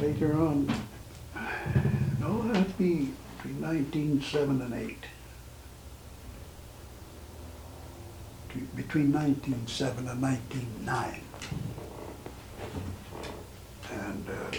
later 0.00 0.32
on, 0.34 0.72
no, 2.20 2.42
that'd 2.48 2.78
be 2.78 3.10
nineteen 3.60 4.20
seven 4.22 4.60
and 4.62 4.74
eight. 4.74 5.04
Between 8.76 9.10
nineteen 9.10 9.66
seven 9.66 10.08
and 10.08 10.20
nineteen 10.20 10.68
nine. 10.84 11.20
And, 13.92 14.26
uh, 14.28 14.58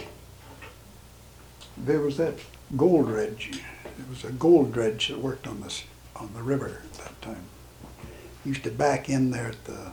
there 1.78 2.00
was 2.00 2.16
that 2.16 2.34
gold 2.76 3.06
dredge. 3.08 3.60
It 3.84 4.08
was 4.08 4.24
a 4.24 4.32
gold 4.32 4.72
dredge 4.72 5.08
that 5.08 5.18
worked 5.18 5.46
on 5.46 5.60
this, 5.60 5.84
on 6.14 6.32
the 6.34 6.42
river 6.42 6.82
at 6.84 6.92
that 6.94 7.20
time. 7.22 7.44
Used 8.44 8.64
to 8.64 8.70
back 8.70 9.08
in 9.08 9.30
there 9.30 9.48
at 9.48 9.64
the 9.64 9.92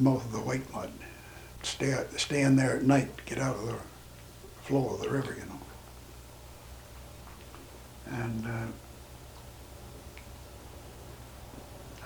mouth 0.00 0.24
of 0.24 0.32
the 0.32 0.40
White 0.40 0.72
Mud. 0.72 0.90
Stay, 1.64 1.96
stay 2.16 2.42
in 2.42 2.56
there 2.56 2.76
at 2.76 2.82
night 2.82 3.08
get 3.24 3.38
out 3.38 3.56
of 3.56 3.66
the 3.66 3.76
flow 4.62 4.94
of 4.94 5.00
the 5.00 5.08
river, 5.08 5.34
you 5.38 5.46
know. 5.46 5.60
And 8.06 8.46
uh, 8.46 8.66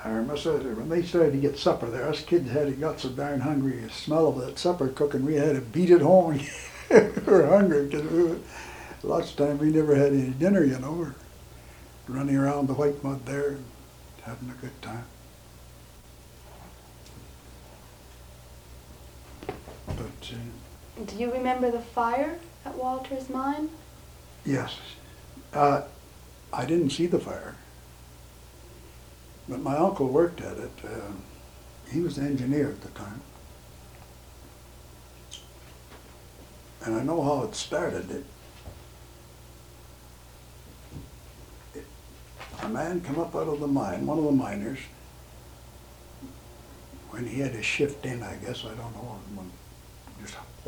I 0.05 0.11
remember 0.11 0.75
when 0.75 0.89
they 0.89 1.03
started 1.03 1.33
to 1.33 1.39
get 1.39 1.59
supper 1.59 1.91
there, 1.91 2.09
us 2.09 2.23
kids 2.23 2.51
had 2.51 2.79
got 2.81 3.01
so 3.01 3.09
darn 3.09 3.41
hungry. 3.41 3.81
The 3.81 3.91
smell 3.91 4.29
of 4.29 4.37
that 4.37 4.59
supper 4.59 4.89
cooking, 4.89 5.25
we 5.25 5.35
had 5.35 5.57
to 5.57 5.61
beat 5.61 5.91
it 5.91 6.03
home. 6.03 6.41
we 6.91 6.97
were 7.27 7.47
hungry 7.47 7.87
because 7.87 8.11
we 8.11 8.39
lots 9.03 9.31
of 9.31 9.37
times 9.37 9.61
we 9.61 9.71
never 9.71 9.95
had 9.95 10.13
any 10.13 10.31
dinner, 10.31 10.65
you 10.65 10.79
know. 10.79 10.93
We're 10.93 11.15
running 12.09 12.37
around 12.37 12.69
the 12.69 12.75
white 12.75 13.03
mud 13.03 13.27
there, 13.27 13.59
having 14.23 14.51
a 14.51 14.61
good 14.61 14.81
time. 14.83 15.05
Do 20.21 21.17
you 21.17 21.33
remember 21.33 21.71
the 21.71 21.81
fire 21.81 22.39
at 22.65 22.75
Walter's 22.75 23.29
mine? 23.31 23.71
yes, 24.45 24.79
uh, 25.53 25.83
I 26.53 26.65
didn't 26.65 26.91
see 26.91 27.07
the 27.07 27.19
fire, 27.19 27.55
but 29.49 29.61
my 29.61 29.77
uncle 29.77 30.09
worked 30.09 30.41
at 30.41 30.57
it. 30.57 30.71
Uh, 30.83 31.13
he 31.91 32.01
was 32.01 32.17
the 32.17 32.23
engineer 32.23 32.69
at 32.69 32.81
the 32.81 32.89
time. 32.91 33.21
And 36.85 36.95
I 36.97 37.03
know 37.03 37.23
how 37.23 37.43
it 37.43 37.55
started. 37.55 38.11
It, 38.11 38.25
it, 41.75 41.85
a 42.63 42.69
man 42.69 43.01
come 43.01 43.19
up 43.19 43.35
out 43.35 43.49
of 43.49 43.61
the 43.61 43.67
mine, 43.67 44.07
one 44.07 44.19
of 44.19 44.25
the 44.25 44.33
miners, 44.33 44.79
when 47.11 47.27
he 47.27 47.41
had 47.41 47.53
his 47.53 47.65
shift 47.65 48.07
in, 48.07 48.23
I 48.23 48.37
guess, 48.37 48.65
I 48.65 48.69
don't 48.69 48.95
know 48.95 49.19
when, 49.35 49.51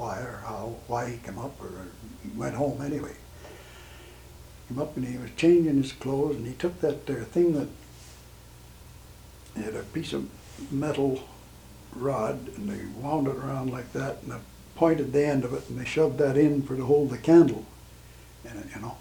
why 0.00 0.18
or 0.20 0.42
how, 0.46 0.76
why 0.86 1.10
he 1.10 1.18
came 1.18 1.38
up, 1.38 1.60
or 1.60 1.70
went 2.34 2.54
home 2.54 2.80
anyway. 2.80 3.14
Came 4.68 4.78
up 4.78 4.96
and 4.96 5.06
he 5.06 5.18
was 5.18 5.30
changing 5.36 5.76
his 5.76 5.92
clothes, 5.92 6.36
and 6.36 6.46
he 6.46 6.54
took 6.54 6.80
that 6.80 7.04
there 7.06 7.22
thing 7.22 7.52
that 7.52 7.68
had 9.62 9.74
a 9.74 9.82
piece 9.82 10.14
of 10.14 10.26
metal 10.72 11.28
rod, 11.94 12.48
and 12.56 12.70
they 12.70 12.82
wound 12.98 13.26
it 13.26 13.36
around 13.36 13.70
like 13.70 13.92
that, 13.92 14.22
and 14.22 14.32
they 14.32 14.36
pointed 14.74 15.12
the 15.12 15.26
end 15.26 15.44
of 15.44 15.52
it, 15.52 15.68
and 15.68 15.78
they 15.78 15.84
shoved 15.84 16.16
that 16.16 16.38
in 16.38 16.62
for 16.62 16.76
to 16.76 16.84
hold 16.86 17.10
the 17.10 17.18
candle 17.18 17.66
in 18.44 18.56
it, 18.56 18.66
you 18.74 18.80
know. 18.80 18.96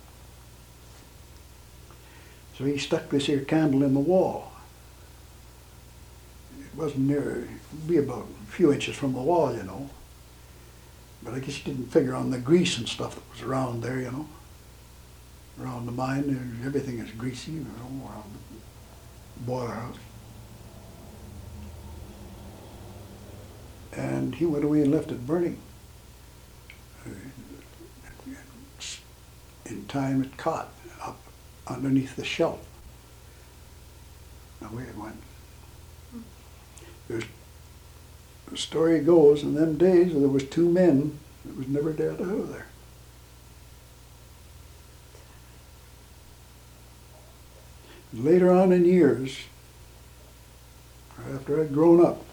So 2.58 2.66
he 2.66 2.78
stuck 2.78 3.08
this 3.08 3.28
here 3.28 3.40
candle 3.40 3.84
in 3.84 3.94
the 3.94 4.02
wall. 4.02 4.52
It 6.60 6.78
wasn't 6.78 7.08
near, 7.08 7.48
it'd 7.48 7.88
be 7.88 7.98
about 7.98 8.28
a 8.28 8.52
few 8.52 8.74
inches 8.74 8.98
from 8.98 9.14
the 9.14 9.22
wall, 9.22 9.56
you 9.56 9.64
know. 9.64 9.90
But 11.24 11.34
I 11.34 11.40
guess 11.40 11.56
he 11.56 11.72
didn't 11.72 11.92
figure 11.92 12.16
on 12.16 12.32
the 12.32 12.38
grease 12.38 12.78
and 12.78 12.88
stuff 12.88 13.16
that 13.16 13.30
was 13.32 13.42
around 13.42 13.84
there, 13.84 14.00
you 14.00 14.12
know. 14.12 14.28
Around 15.62 15.86
the 15.86 15.92
mine, 15.92 16.62
everything 16.66 17.00
is 17.00 17.12
greasy, 17.12 17.52
you 17.52 17.60
know, 17.60 18.08
around 18.08 18.32
the 18.34 19.46
boiler 19.46 19.72
house. 19.72 19.98
And 23.92 24.36
he 24.36 24.46
went 24.46 24.64
away 24.64 24.82
and 24.82 24.92
left 24.92 25.12
it 25.12 25.26
burning. 25.28 25.58
Uh, 27.06 27.10
in 29.66 29.86
time 29.86 30.24
it 30.24 30.38
caught 30.38 30.70
up 31.02 31.20
underneath 31.68 32.16
the 32.16 32.24
shelf. 32.24 32.66
Away 34.62 34.84
it 34.84 34.98
went. 34.98 35.22
There's, 37.08 37.24
the 38.52 38.58
story 38.58 39.00
goes, 39.00 39.44
in 39.44 39.56
them 39.56 39.78
days, 39.78 40.14
there 40.14 40.28
was 40.28 40.44
two 40.44 40.70
men 40.70 41.20
that 41.46 41.58
was 41.58 41.68
never 41.68 41.94
dead 41.94 42.22
out 42.22 42.28
of 42.28 42.50
there. 42.50 42.66
Later 48.12 48.52
on 48.52 48.72
in 48.72 48.86
years, 48.86 49.38
after 51.34 51.62
I'd 51.62 51.74
grown 51.74 52.04
up, 52.04 52.26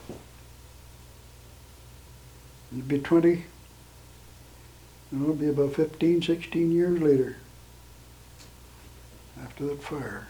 it'd 2.73 2.89
be 2.89 2.99
20, 2.99 3.29
you 3.31 3.45
know, 5.13 5.27
it'd 5.27 5.41
be 5.41 5.49
about 5.49 5.75
15, 5.75 6.23
16 6.23 6.73
years 6.73 7.01
later, 7.01 7.37
after 9.43 9.67
that 9.67 9.83
fire. 9.83 10.29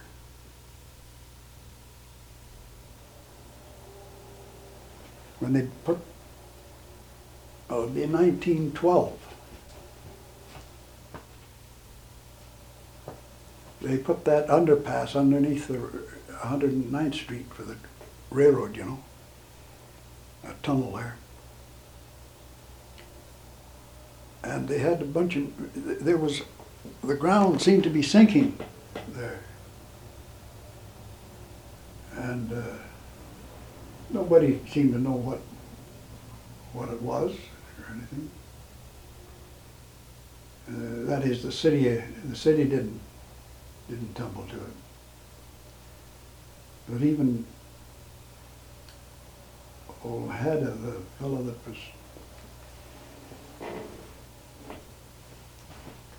When 5.39 5.53
they 5.53 5.69
put, 5.85 5.99
oh, 7.69 7.83
it'd 7.83 7.95
be 7.95 8.07
1912. 8.07 9.19
They 13.83 13.99
put 13.99 14.25
that 14.25 14.49
underpass 14.49 15.15
underneath 15.15 15.69
the 15.69 15.79
109th 16.31 17.15
Street 17.15 17.47
for 17.53 17.63
the 17.63 17.77
railroad, 18.31 18.77
you 18.77 18.85
know, 18.85 18.99
a 20.45 20.53
tunnel 20.63 20.93
there. 20.93 21.17
And 24.43 24.69
they 24.69 24.79
had 24.79 25.03
a 25.03 25.05
bunch 25.05 25.37
of, 25.37 25.53
there 26.05 26.17
was, 26.17 26.43
the 27.03 27.15
ground 27.15 27.61
seemed 27.61 27.83
to 27.85 27.91
be 27.91 28.03
sinking 28.03 28.59
there. 29.09 29.41
And 32.13 32.53
uh, 32.53 32.63
nobody 34.11 34.61
seemed 34.69 34.93
to 34.93 34.99
know 34.99 35.13
what, 35.13 35.41
what 36.73 36.89
it 36.89 37.01
was 37.03 37.33
or 37.33 37.93
anything. 37.93 38.31
Uh, 40.69 41.07
that 41.09 41.25
is, 41.25 41.43
the 41.43 41.53
city, 41.53 42.03
the 42.25 42.37
city 42.37 42.65
didn't, 42.65 43.01
didn't 43.89 44.15
tumble 44.15 44.45
to 44.47 44.57
it. 44.57 44.77
But 46.89 47.03
even 47.03 47.45
old 50.05 50.31
Haddow, 50.31 50.75
the 50.83 51.01
fellow 51.19 51.43
that 51.43 51.69
was, 51.69 51.79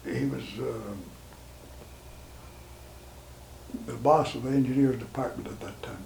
he 0.05 0.25
was 0.25 0.43
uh, 0.59 0.93
the 3.85 3.93
boss 3.93 4.35
of 4.35 4.43
the 4.43 4.49
engineers 4.49 4.97
department 4.97 5.47
at 5.47 5.59
that 5.61 5.81
time. 5.83 6.03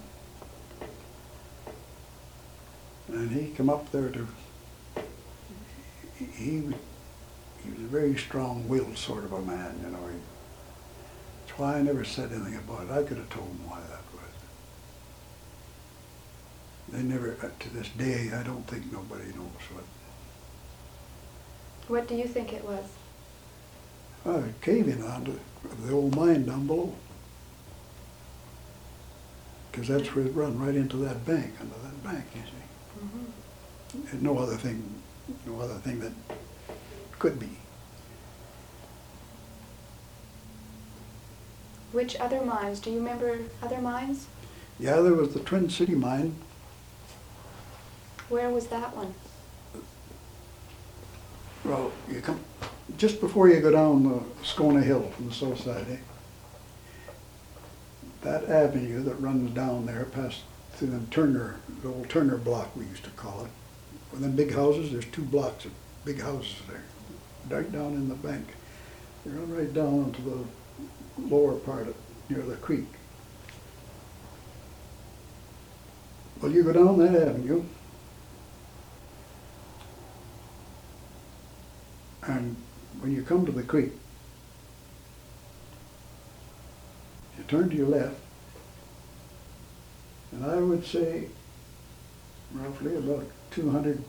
And 3.08 3.30
he 3.30 3.50
come 3.50 3.68
up 3.68 3.90
there 3.92 4.08
to, 4.10 4.26
he, 6.18 6.24
he 6.24 6.60
was 6.60 6.74
he 7.64 7.70
was 7.70 7.80
a 7.80 7.84
very 7.84 8.16
strong-willed 8.16 8.98
sort 8.98 9.24
of 9.24 9.32
a 9.32 9.40
man, 9.42 9.78
you 9.84 9.90
know. 9.90 10.06
He, 10.08 10.18
that's 11.46 11.58
why 11.58 11.76
I 11.76 11.82
never 11.82 12.04
said 12.04 12.32
anything 12.32 12.56
about 12.56 12.86
it. 12.86 12.90
I 12.90 13.02
could 13.02 13.18
have 13.18 13.30
told 13.30 13.46
him 13.46 13.68
why 13.68 13.80
that 13.80 14.02
was. 14.12 14.22
They 16.88 17.02
never, 17.02 17.36
uh, 17.42 17.50
to 17.60 17.70
this 17.70 17.88
day, 17.90 18.32
I 18.34 18.42
don't 18.42 18.66
think 18.66 18.92
nobody 18.92 19.26
knows 19.26 19.62
what. 19.72 19.84
What 21.88 22.08
do 22.08 22.14
you 22.14 22.26
think 22.26 22.52
it 22.52 22.64
was? 22.64 22.84
A 24.24 24.30
Uh, 24.30 24.42
caving 24.60 25.02
onto 25.02 25.38
the 25.84 25.92
old 25.92 26.16
mine 26.16 26.46
down 26.46 26.66
below. 26.66 26.94
Because 29.70 29.88
that's 29.88 30.14
where 30.14 30.26
it 30.26 30.34
run, 30.34 30.58
right 30.58 30.74
into 30.74 30.96
that 30.98 31.24
bank, 31.24 31.52
under 31.60 31.74
that 31.82 32.02
bank, 32.04 32.24
you 32.34 32.42
see. 32.42 32.71
And 34.10 34.22
no 34.22 34.38
other 34.38 34.56
thing, 34.56 34.82
no 35.46 35.60
other 35.60 35.74
thing 35.74 36.00
that 36.00 36.12
could 37.18 37.38
be. 37.38 37.58
Which 41.92 42.16
other 42.16 42.42
mines? 42.42 42.80
Do 42.80 42.90
you 42.90 42.98
remember 42.98 43.38
other 43.62 43.80
mines? 43.80 44.26
Yeah, 44.78 45.00
there 45.00 45.14
was 45.14 45.34
the 45.34 45.40
Twin 45.40 45.68
City 45.68 45.94
mine. 45.94 46.34
Where 48.28 48.48
was 48.48 48.68
that 48.68 48.96
one? 48.96 49.14
Well, 51.64 51.92
you 52.10 52.20
come, 52.20 52.40
just 52.96 53.20
before 53.20 53.48
you 53.48 53.60
go 53.60 53.70
down 53.70 54.04
the 54.04 54.20
Scona 54.42 54.82
Hill 54.82 55.02
from 55.10 55.28
the 55.28 55.34
south 55.34 55.60
side, 55.60 55.86
eh? 55.90 55.98
That 58.22 58.48
avenue 58.48 59.02
that 59.02 59.14
runs 59.16 59.54
down 59.54 59.86
there 59.86 60.04
past 60.06 60.40
through 60.82 60.90
them 60.90 61.06
Turner, 61.12 61.54
the 61.80 61.88
old 61.88 62.08
Turner 62.08 62.36
block 62.36 62.74
we 62.74 62.84
used 62.86 63.04
to 63.04 63.10
call 63.10 63.44
it. 63.44 63.50
With 64.10 64.20
them 64.20 64.34
big 64.34 64.52
houses, 64.52 64.90
there's 64.90 65.04
two 65.04 65.22
blocks 65.22 65.64
of 65.64 65.70
big 66.04 66.20
houses 66.20 66.56
there, 66.68 66.82
right 67.56 67.70
down 67.70 67.92
in 67.92 68.08
the 68.08 68.16
bank. 68.16 68.48
Run 69.24 69.56
right 69.56 69.72
down 69.72 70.06
into 70.06 70.22
the 70.22 70.44
lower 71.20 71.54
part 71.54 71.86
of, 71.86 71.94
near 72.28 72.42
the 72.42 72.56
creek. 72.56 72.88
Well, 76.40 76.50
you 76.50 76.64
go 76.64 76.72
down 76.72 76.98
that 76.98 77.28
avenue, 77.28 77.62
And 82.24 82.56
when 83.00 83.12
you 83.12 83.22
come 83.22 83.46
to 83.46 83.52
the 83.52 83.62
creek, 83.62 83.92
you 87.38 87.44
turn 87.44 87.68
to 87.70 87.76
your 87.76 87.88
left, 87.88 88.21
and 90.32 90.44
I 90.44 90.56
would 90.56 90.84
say 90.84 91.28
roughly 92.52 92.96
about 92.96 93.24
200 93.50 94.02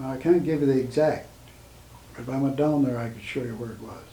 I 0.00 0.16
can't 0.16 0.44
give 0.44 0.60
you 0.60 0.66
the 0.66 0.78
exact, 0.78 1.28
but 2.14 2.22
if 2.22 2.28
I 2.28 2.38
went 2.38 2.54
down 2.56 2.84
there, 2.84 2.98
I 2.98 3.08
could 3.08 3.22
show 3.22 3.42
you 3.42 3.56
where 3.56 3.72
it 3.72 3.80
was. 3.80 4.04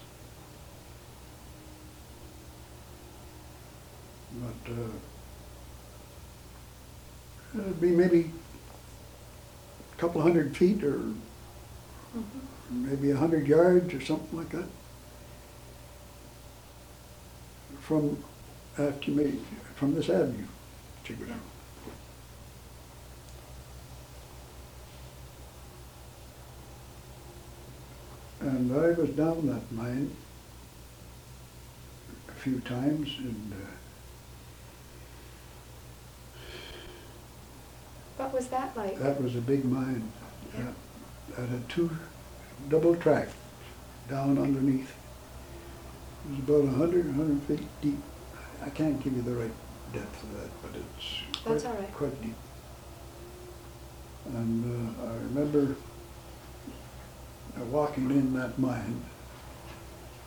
But 4.42 4.72
uh, 4.74 4.90
it'd 7.62 7.80
be 7.80 7.92
maybe 7.92 8.32
a 9.96 10.02
couple 10.02 10.22
hundred 10.22 10.56
feet 10.56 10.84
or 10.84 11.02
maybe 12.70 13.12
a 13.12 13.18
hundred 13.18 13.48
yards 13.48 13.94
or 13.94 14.02
something 14.02 14.38
like 14.38 14.50
that. 14.50 14.68
From 17.82 18.24
after 18.78 19.12
me, 19.12 19.40
from 19.76 19.96
this 19.96 20.10
avenue, 20.10 20.46
you 21.08 21.16
go 21.16 21.26
down. 21.26 21.42
And 28.42 28.72
I 28.74 28.90
was 28.92 29.10
down 29.12 29.48
that 29.48 29.72
mine 29.72 30.16
a 32.28 32.32
few 32.34 32.60
times 32.60 33.16
and 33.20 33.54
uh, 33.54 33.75
was 38.36 38.48
that 38.50 38.76
like? 38.76 39.00
That 39.00 39.22
was 39.22 39.36
a 39.36 39.42
big 39.42 39.64
mine. 39.64 40.12
Yeah. 40.54 40.72
That 41.38 41.48
had 41.48 41.68
two 41.70 41.90
double 42.70 42.96
tracks 42.96 43.34
down 44.10 44.38
underneath. 44.38 44.94
It 46.26 46.32
was 46.32 46.40
about 46.40 46.74
a 46.74 46.78
hundred, 46.78 47.06
hundred 47.14 47.42
feet 47.44 47.68
deep. 47.82 48.02
I 48.64 48.70
can't 48.70 49.02
give 49.04 49.16
you 49.16 49.22
the 49.22 49.34
right 49.34 49.52
depth 49.94 50.24
of 50.24 50.34
that, 50.42 50.50
but 50.62 50.72
it's 50.76 51.44
That's 51.46 51.64
quite, 51.64 51.74
all 51.74 51.80
right. 51.80 51.94
quite 51.94 52.22
deep. 52.22 52.36
And 54.28 54.98
uh, 55.00 55.08
I 55.08 55.14
remember 55.30 55.76
walking 57.72 58.10
in 58.12 58.34
that 58.34 58.58
mine, 58.60 59.02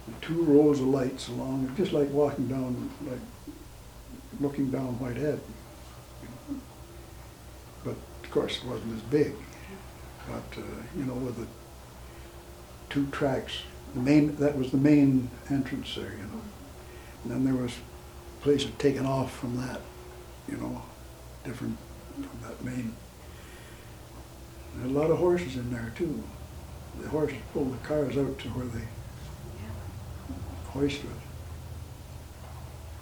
with 0.07 0.21
two 0.21 0.42
rows 0.44 0.81
of 0.81 0.87
lights 0.87 1.29
along, 1.29 1.75
just 1.77 1.92
like 1.92 2.11
walking 2.11 2.49
down, 2.49 2.90
like 3.09 3.21
looking 4.40 4.71
down 4.71 4.99
Whitehead. 4.99 5.40
Of 8.29 8.35
course, 8.35 8.59
it 8.59 8.64
wasn't 8.67 8.95
as 8.95 9.01
big. 9.05 9.33
But, 10.29 10.61
uh, 10.61 10.67
you 10.95 11.05
know, 11.05 11.14
with 11.14 11.38
the 11.38 11.47
two 12.91 13.07
tracks, 13.07 13.62
the 13.95 14.01
main, 14.01 14.37
that 14.37 14.55
was 14.55 14.71
the 14.71 14.77
main 14.77 15.31
entrance 15.49 15.95
there, 15.95 16.12
you 16.12 16.25
know. 16.25 16.43
And 17.25 17.33
then 17.33 17.45
there 17.47 17.55
was 17.55 17.73
places 18.43 18.71
taken 18.77 19.07
off 19.07 19.35
from 19.35 19.57
that, 19.57 19.81
you 20.47 20.59
know, 20.59 20.83
different 21.43 21.79
from 22.17 22.38
that 22.43 22.62
main. 22.62 22.95
And 24.75 24.95
a 24.95 24.99
lot 25.01 25.11
of 25.11 25.17
horses 25.17 25.57
in 25.57 25.73
there 25.73 25.95
too. 25.97 26.23
The 27.01 27.09
horses 27.09 27.38
pulled 27.55 27.73
the 27.73 27.88
cars 27.88 28.19
out 28.19 28.38
to 28.41 28.49
where 28.49 28.67
they 28.67 28.87
hoisted. 30.67 31.09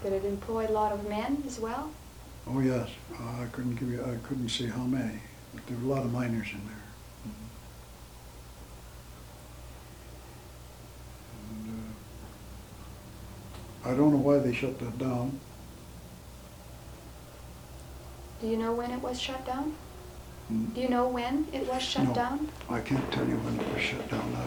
Did 0.04 0.12
it 0.12 0.24
employ 0.24 0.68
a 0.68 0.70
lot 0.70 0.92
of 0.92 1.08
men 1.08 1.42
as 1.48 1.58
well? 1.58 1.90
Oh, 2.48 2.60
yes. 2.60 2.88
Uh, 3.12 3.42
I 3.42 3.46
couldn't 3.50 3.74
give 3.74 3.90
you, 3.90 4.00
I 4.02 4.16
couldn't 4.26 4.48
say 4.50 4.66
how 4.66 4.84
many, 4.84 5.18
but 5.52 5.66
there 5.66 5.76
were 5.78 5.94
a 5.94 5.96
lot 5.96 6.04
of 6.04 6.12
miners 6.12 6.46
in 6.52 6.60
there. 6.66 6.84
And, 11.50 11.92
uh, 13.84 13.88
I 13.88 13.94
don't 13.94 14.12
know 14.12 14.18
why 14.18 14.38
they 14.38 14.52
shut 14.52 14.78
that 14.78 14.96
down. 14.98 15.40
Do 18.40 18.46
you 18.46 18.56
know 18.56 18.74
when 18.74 18.92
it 18.92 19.00
was 19.00 19.20
shut 19.20 19.44
down? 19.44 19.74
Mm. 20.52 20.74
Do 20.74 20.80
you 20.80 20.88
know 20.88 21.08
when 21.08 21.48
it 21.52 21.66
was 21.66 21.82
shut 21.82 22.04
No. 22.04 22.14
down? 22.14 22.48
I 22.70 22.80
can't 22.80 23.10
tell 23.10 23.26
you 23.26 23.36
when 23.38 23.58
it 23.58 23.74
was 23.74 23.82
shut 23.82 24.08
down 24.08 24.32
now. 24.32 24.44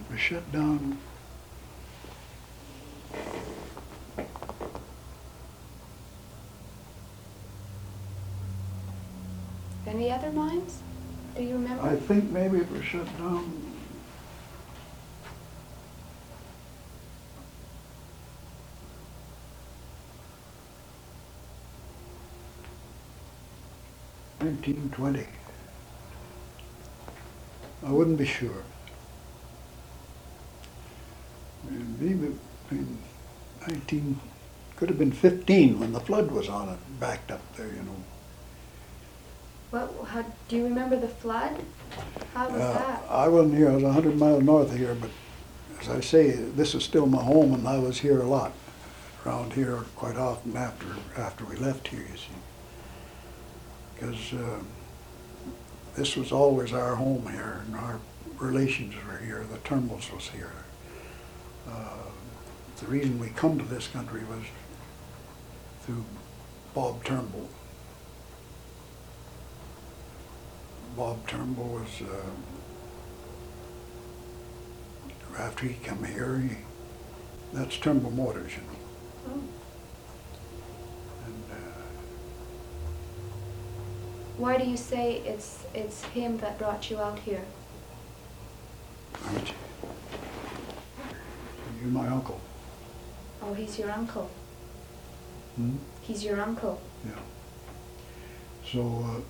It 0.00 0.10
was 0.10 0.20
shut 0.20 0.50
down, 0.52 0.96
Any 9.86 10.10
other 10.24 10.32
mines? 10.32 10.82
Do 11.36 11.42
you 11.42 11.54
remember? 11.54 11.82
I 11.82 11.96
think 11.96 12.30
maybe 12.30 12.58
it 12.58 12.70
was 12.70 12.84
shut 12.84 13.06
down. 13.18 13.62
Nineteen 24.40 24.90
twenty. 24.94 25.26
I 27.84 27.90
wouldn't 27.90 28.18
be 28.18 28.26
sure. 28.26 28.62
Maybe 31.98 32.34
in 32.70 32.98
nineteen, 33.66 34.20
could 34.76 34.90
have 34.90 34.98
been 34.98 35.12
fifteen 35.12 35.80
when 35.80 35.92
the 35.92 36.00
flood 36.00 36.30
was 36.30 36.48
on 36.48 36.68
it, 36.68 36.78
backed 37.00 37.30
up 37.30 37.40
there, 37.56 37.68
you 37.68 37.82
know. 37.82 37.96
What, 39.74 40.06
how, 40.06 40.24
do 40.48 40.56
you 40.56 40.64
remember 40.66 40.94
the 40.94 41.08
flood? 41.08 41.60
How 42.32 42.48
was 42.48 42.60
Uh, 42.62 42.72
that? 42.74 43.02
I 43.10 43.26
wasn't 43.26 43.56
here, 43.56 43.70
I 43.72 43.74
was 43.74 43.82
a 43.82 43.92
hundred 43.92 44.16
miles 44.16 44.44
north 44.44 44.70
of 44.70 44.78
here, 44.78 44.94
but 44.94 45.10
as 45.80 45.88
I 45.88 46.00
say, 46.00 46.30
this 46.30 46.76
is 46.76 46.84
still 46.84 47.06
my 47.06 47.20
home 47.20 47.52
and 47.54 47.66
I 47.66 47.78
was 47.80 47.98
here 47.98 48.20
a 48.20 48.24
lot, 48.24 48.52
around 49.26 49.54
here 49.54 49.78
quite 49.96 50.16
often 50.16 50.56
after, 50.56 50.86
after 51.16 51.44
we 51.44 51.56
left 51.56 51.88
here, 51.88 52.02
you 52.08 52.16
see. 52.16 52.38
Because, 53.94 54.32
uh, 54.32 54.60
this 55.96 56.14
was 56.14 56.30
always 56.30 56.72
our 56.72 56.94
home 56.94 57.26
here 57.32 57.62
and 57.66 57.74
our 57.74 57.98
relations 58.38 58.94
were 59.04 59.18
here, 59.18 59.44
the 59.50 59.58
Turnbulls 59.58 60.12
was 60.14 60.28
here. 60.28 60.52
Uh, 61.68 61.98
The 62.80 62.86
reason 62.86 63.18
we 63.18 63.28
come 63.30 63.58
to 63.58 63.64
this 63.64 63.88
country 63.88 64.22
was 64.24 64.44
through 65.82 66.04
Bob 66.74 67.02
Turnbull. 67.04 67.48
Bob 70.96 71.26
Turnbull 71.26 71.64
was, 71.64 72.02
uh, 72.02 72.30
after 75.42 75.66
he 75.66 75.74
come 75.82 76.04
here, 76.04 76.38
he, 76.38 76.56
that's 77.52 77.76
Turnbull 77.78 78.12
Motors, 78.12 78.52
you 78.52 78.62
know. 78.62 78.78
Oh. 79.28 79.42
And, 81.26 81.44
uh, 81.50 81.56
Why 84.38 84.56
do 84.56 84.68
you 84.68 84.76
say 84.76 85.16
it's, 85.26 85.64
it's 85.74 86.04
him 86.04 86.38
that 86.38 86.58
brought 86.58 86.88
you 86.90 87.00
out 87.00 87.18
here? 87.18 87.42
you? 89.34 89.54
You're 91.82 91.90
my 91.90 92.06
uncle. 92.06 92.40
Oh, 93.42 93.52
he's 93.52 93.78
your 93.78 93.90
uncle. 93.90 94.30
Hmm? 95.56 95.76
He's 96.02 96.24
your 96.24 96.40
uncle. 96.40 96.80
Yeah. 97.04 97.18
So, 98.70 99.04
uh, 99.04 99.20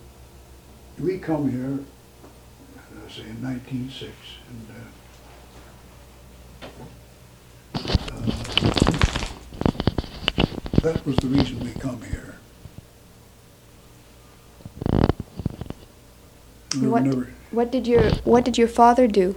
we 0.98 1.18
come 1.18 1.50
here, 1.50 1.78
uh, 2.78 3.08
say 3.10 3.22
in 3.22 3.42
nineteen 3.42 3.90
six, 3.90 4.12
and, 4.48 4.66
uh, 6.62 6.66
uh, 7.82 8.20
that 10.82 11.04
was 11.06 11.16
the 11.16 11.26
reason 11.28 11.60
we 11.60 11.72
come 11.80 12.00
here. 12.02 12.36
We 16.80 16.88
What- 16.88 17.02
never, 17.04 17.28
What 17.50 17.70
did 17.70 17.86
your, 17.86 18.10
what 18.24 18.44
did 18.44 18.58
your 18.58 18.68
father 18.68 19.06
do 19.06 19.32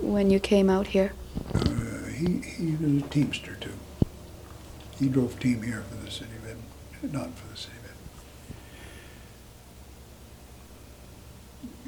when 0.00 0.30
you 0.30 0.38
came 0.40 0.70
out 0.70 0.88
here? 0.88 1.12
uh, 1.54 2.04
he, 2.06 2.38
he 2.40 2.76
was 2.76 3.02
a 3.02 3.06
teamster 3.08 3.56
too. 3.60 3.72
He 4.98 5.08
drove 5.08 5.38
team 5.40 5.62
here 5.62 5.82
for 5.88 5.96
the 6.04 6.10
city 6.10 6.30
of 6.42 6.46
Ed, 6.48 7.12
not 7.12 7.30
for 7.36 7.48
the 7.48 7.56
city 7.56 7.74
of 7.78 7.84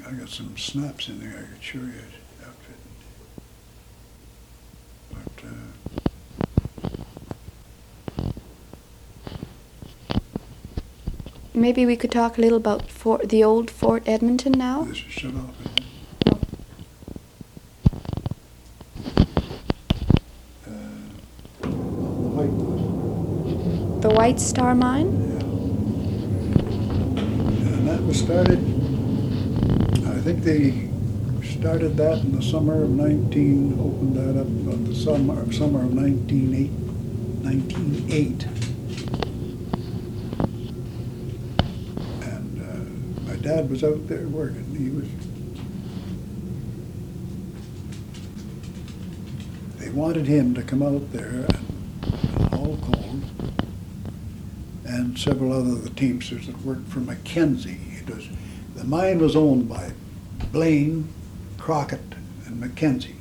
I 0.11 0.13
got 0.15 0.29
some 0.29 0.57
snaps 0.57 1.07
in 1.07 1.19
there 1.21 1.29
I 1.37 1.53
could 1.53 1.63
show 1.63 1.77
you 1.79 1.93
outfit. 2.45 2.75
But, 5.13 5.45
uh, 5.47 5.51
Maybe 11.53 11.85
we 11.85 11.95
could 11.95 12.11
talk 12.11 12.37
a 12.37 12.41
little 12.41 12.57
about 12.57 12.89
Fort, 12.89 13.29
the 13.29 13.43
old 13.43 13.69
Fort 13.71 14.03
Edmonton 14.05 14.53
now? 14.53 14.83
this 14.83 14.97
is 14.97 15.03
shut 15.03 15.33
off. 15.35 15.55
No. 16.25 16.39
Uh, 20.65 20.71
the 21.61 21.69
White 22.37 24.01
The 24.01 24.09
White 24.09 24.39
Star 24.39 24.73
Mine? 24.75 25.11
Yeah. 25.11 25.39
And 27.77 27.87
that 27.87 28.01
was 28.03 28.19
started, 28.19 28.59
think 30.33 30.43
they 30.45 30.89
started 31.45 31.97
that 31.97 32.19
in 32.19 32.31
the 32.33 32.41
summer 32.41 32.83
of 32.83 32.89
nineteen, 32.89 33.73
opened 33.79 34.15
that 34.15 34.39
up 34.39 34.47
about 34.47 34.85
the 34.85 34.95
summer, 34.95 35.51
summer 35.51 35.81
of 35.81 35.93
nineteen 35.93 36.55
eight, 36.55 36.71
nineteen 37.43 38.05
eight. 38.09 38.45
And, 42.23 42.61
uh, 42.61 43.29
my 43.29 43.35
dad 43.37 43.69
was 43.69 43.83
out 43.83 44.07
there 44.07 44.27
working, 44.27 44.63
he 44.75 44.89
was, 44.89 45.09
they 49.79 49.89
wanted 49.89 50.27
him 50.27 50.53
to 50.55 50.63
come 50.63 50.81
out 50.81 51.11
there 51.11 51.45
and 51.49 52.53
haul 52.53 52.77
coal 52.81 53.19
and 54.85 55.19
several 55.19 55.51
other 55.51 55.71
of 55.71 55.83
the 55.83 55.89
Teamsters 55.89 56.47
that 56.47 56.57
worked 56.61 56.87
for 56.87 56.99
Mackenzie. 56.99 57.81
It 57.99 58.09
was, 58.09 58.29
the 58.75 58.85
mine 58.85 59.19
was 59.19 59.35
owned 59.35 59.67
by 59.67 59.91
Blaine, 60.51 61.07
Crockett, 61.57 62.01
and 62.45 62.59
Mackenzie. 62.59 63.15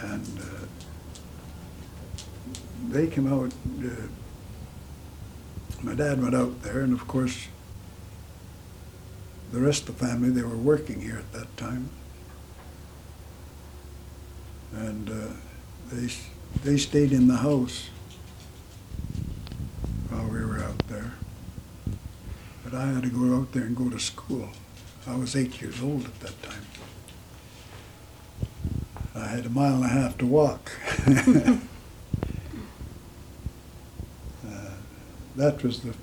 And 0.00 0.40
uh, 0.40 0.66
they 2.88 3.06
came 3.06 3.32
out, 3.32 3.52
uh, 3.84 3.90
my 5.82 5.94
dad 5.94 6.20
went 6.20 6.34
out 6.34 6.62
there, 6.62 6.80
and 6.80 6.92
of 6.92 7.06
course, 7.06 7.46
the 9.52 9.60
rest 9.60 9.88
of 9.88 9.98
the 9.98 10.06
family, 10.06 10.30
they 10.30 10.42
were 10.42 10.56
working 10.56 11.00
here 11.00 11.18
at 11.18 11.32
that 11.32 11.56
time. 11.56 11.88
And 14.72 15.08
uh, 15.08 15.34
they, 15.92 16.08
they 16.64 16.76
stayed 16.76 17.12
in 17.12 17.28
the 17.28 17.36
house 17.36 17.90
while 20.08 20.24
we 20.24 20.44
were 20.44 20.60
out 20.60 20.78
there. 20.88 21.12
But 22.70 22.80
I 22.80 22.86
had 22.86 23.02
to 23.02 23.08
go 23.10 23.36
out 23.36 23.52
there 23.52 23.64
and 23.64 23.76
go 23.76 23.88
to 23.88 23.98
school. 23.98 24.48
I 25.06 25.16
was 25.16 25.34
eight 25.34 25.60
years 25.60 25.82
old 25.82 26.04
at 26.04 26.20
that 26.20 26.42
time. 26.42 26.62
I 29.14 29.26
had 29.26 29.46
a 29.46 29.50
mile 29.50 29.76
and 29.76 29.84
a 29.84 29.88
half 29.88 30.18
to 30.18 30.26
walk. 30.26 30.70
Uh, 34.46 34.70
That 35.36 35.62
was 35.62 35.80
the 35.80 35.94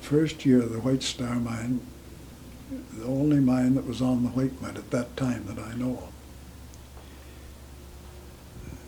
first 0.00 0.44
year 0.44 0.60
of 0.62 0.72
the 0.72 0.80
White 0.80 1.02
Star 1.02 1.36
Mine, 1.36 1.80
the 2.98 3.04
only 3.04 3.40
mine 3.40 3.74
that 3.76 3.86
was 3.86 4.02
on 4.02 4.24
the 4.24 4.30
White 4.30 4.60
Mud 4.60 4.76
at 4.76 4.90
that 4.90 5.16
time 5.16 5.46
that 5.46 5.58
I 5.58 5.74
know 5.74 6.02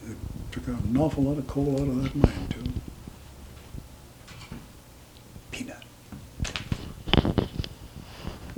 of. 0.05 0.11
It 0.11 0.17
took 0.53 0.69
out 0.69 0.83
an 0.83 0.97
awful 0.97 1.25
lot 1.25 1.39
of 1.39 1.47
coal 1.47 1.81
out 1.81 1.89
of 1.89 2.03
that 2.03 2.15
mine 2.17 2.49
too. 2.51 2.76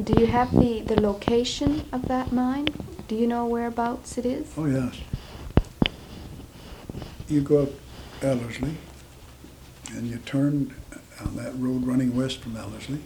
Do 0.01 0.15
you 0.21 0.29
have 0.29 0.53
the, 0.53 0.81
the 0.83 1.01
location 1.01 1.85
of 1.91 2.07
that 2.07 2.31
mine? 2.31 2.69
Do 3.09 3.17
you 3.17 3.27
know 3.27 3.47
whereabouts 3.47 4.17
it 4.17 4.25
is? 4.25 4.53
Oh, 4.57 4.67
yes. 4.67 4.97
You 7.27 7.41
go 7.41 7.65
up 7.65 7.71
Ellerslie, 8.23 8.77
and 9.91 10.07
you 10.07 10.19
turn 10.19 10.73
on 11.21 11.35
that 11.35 11.53
road 11.59 11.85
running 11.85 12.15
west 12.15 12.39
from 12.43 12.57
Ellerslie. 12.57 13.03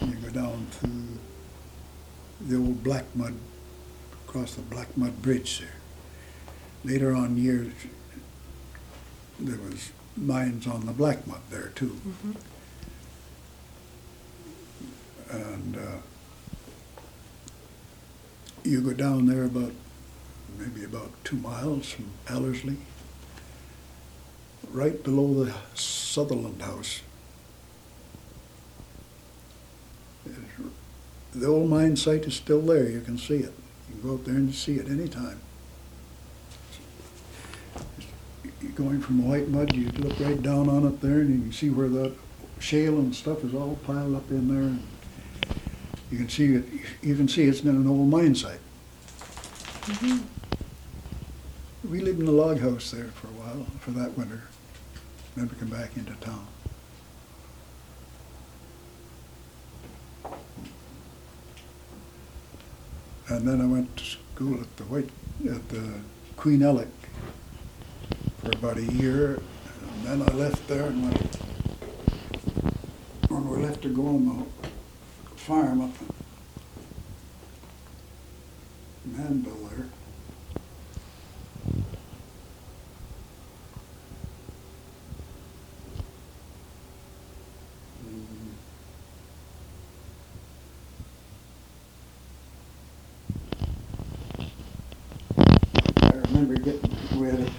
You 0.00 0.14
go 0.14 0.30
down 0.30 0.66
through 0.70 1.18
the 2.40 2.56
old 2.56 2.82
Black 2.82 3.04
Mud, 3.14 3.34
across 4.26 4.54
the 4.54 4.62
Black 4.62 4.96
Mud 4.96 5.20
Bridge 5.20 5.60
there. 5.60 5.74
Later 6.84 7.14
on 7.14 7.36
years, 7.36 7.74
there 9.38 9.58
was 9.58 9.92
mines 10.16 10.66
on 10.66 10.86
the 10.86 10.92
Black 10.92 11.26
Mud 11.26 11.40
there 11.50 11.68
too. 11.74 12.00
Mm-hmm. 12.06 12.32
And 15.30 15.76
uh, 15.76 15.98
you 18.64 18.80
go 18.80 18.92
down 18.92 19.26
there 19.26 19.44
about, 19.44 19.72
maybe 20.58 20.84
about 20.84 21.12
two 21.24 21.36
miles 21.36 21.90
from 21.90 22.10
Ellerslie, 22.28 22.78
right 24.72 25.02
below 25.02 25.44
the 25.44 25.54
Sutherland 25.74 26.62
House. 26.62 27.02
The 31.32 31.46
old 31.46 31.70
mine 31.70 31.96
site 31.96 32.24
is 32.24 32.34
still 32.34 32.60
there, 32.60 32.90
you 32.90 33.00
can 33.00 33.16
see 33.16 33.36
it. 33.36 33.54
You 33.88 34.00
can 34.00 34.02
go 34.02 34.14
up 34.16 34.24
there 34.24 34.34
and 34.34 34.52
see 34.52 34.76
it 34.76 34.88
anytime. 34.88 35.40
You're 38.60 38.72
going 38.72 39.00
from 39.00 39.26
White 39.28 39.48
Mud, 39.48 39.72
you 39.74 39.90
look 39.90 40.18
right 40.18 40.42
down 40.42 40.68
on 40.68 40.86
it 40.86 41.00
there 41.00 41.20
and 41.20 41.30
you 41.30 41.40
can 41.42 41.52
see 41.52 41.70
where 41.70 41.88
that 41.88 42.14
shale 42.58 42.98
and 42.98 43.14
stuff 43.14 43.44
is 43.44 43.54
all 43.54 43.78
piled 43.86 44.16
up 44.16 44.28
in 44.30 44.48
there. 44.48 44.76
You 46.10 46.18
can 46.18 46.28
see 46.28 46.54
it, 46.54 46.64
you 47.02 47.14
can 47.14 47.28
see 47.28 47.44
it's 47.44 47.60
been 47.60 47.76
an 47.76 47.86
old 47.86 48.08
mine 48.08 48.34
site. 48.34 48.58
Mm-hmm. 49.82 50.18
We 51.90 52.00
lived 52.00 52.20
in 52.20 52.26
a 52.26 52.32
log 52.32 52.58
house 52.60 52.90
there 52.90 53.08
for 53.08 53.28
a 53.28 53.30
while, 53.30 53.66
for 53.78 53.92
that 53.92 54.18
winter. 54.18 54.42
Then 55.36 55.48
we 55.48 55.56
come 55.56 55.68
back 55.68 55.96
into 55.96 56.12
town. 56.14 56.46
And 63.28 63.46
then 63.46 63.60
I 63.60 63.66
went 63.66 63.96
to 63.96 64.04
school 64.04 64.60
at 64.60 64.76
the 64.76 64.82
White, 64.84 65.08
at 65.48 65.68
the 65.68 66.00
Queen 66.36 66.60
Ellick 66.60 66.88
for 68.42 68.50
about 68.50 68.76
a 68.76 68.84
year. 68.84 69.40
And 70.04 70.04
then 70.04 70.22
I 70.22 70.32
left 70.34 70.66
there 70.66 70.86
and 70.86 71.04
went, 71.04 71.36
when 73.28 73.48
we 73.48 73.58
left 73.64 73.82
to 73.82 73.88
go 73.88 74.02
the 74.02 74.59
farm 75.50 75.80
up 75.80 75.90
in 79.04 79.10
Mannville 79.10 79.68
there. 79.68 79.88
I 95.96 96.14
remember 96.28 96.54
getting, 96.60 96.96
we 97.18 97.26
had 97.26 97.40
a, 97.40 97.50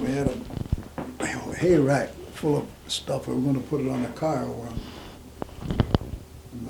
we 0.00 0.06
had 0.06 0.28
a 0.28 1.54
hay 1.54 1.76
rack 1.76 2.08
full 2.32 2.56
of 2.56 2.66
stuff. 2.88 3.28
We 3.28 3.34
were 3.34 3.42
gonna 3.42 3.60
put 3.60 3.82
it 3.82 3.90
on 3.90 4.06
a 4.06 4.12
car 4.12 4.46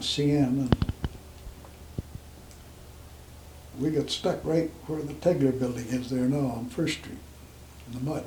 CN 0.02 0.68
and 0.68 0.92
we 3.78 3.90
got 3.90 4.10
stuck 4.10 4.44
right 4.44 4.70
where 4.86 5.02
the 5.02 5.14
Tegler 5.14 5.58
building 5.58 5.86
is 5.86 6.10
there 6.10 6.28
now 6.28 6.56
on 6.56 6.66
First 6.66 6.98
Street, 6.98 7.18
in 7.88 7.98
the 7.98 8.10
mud. 8.10 8.24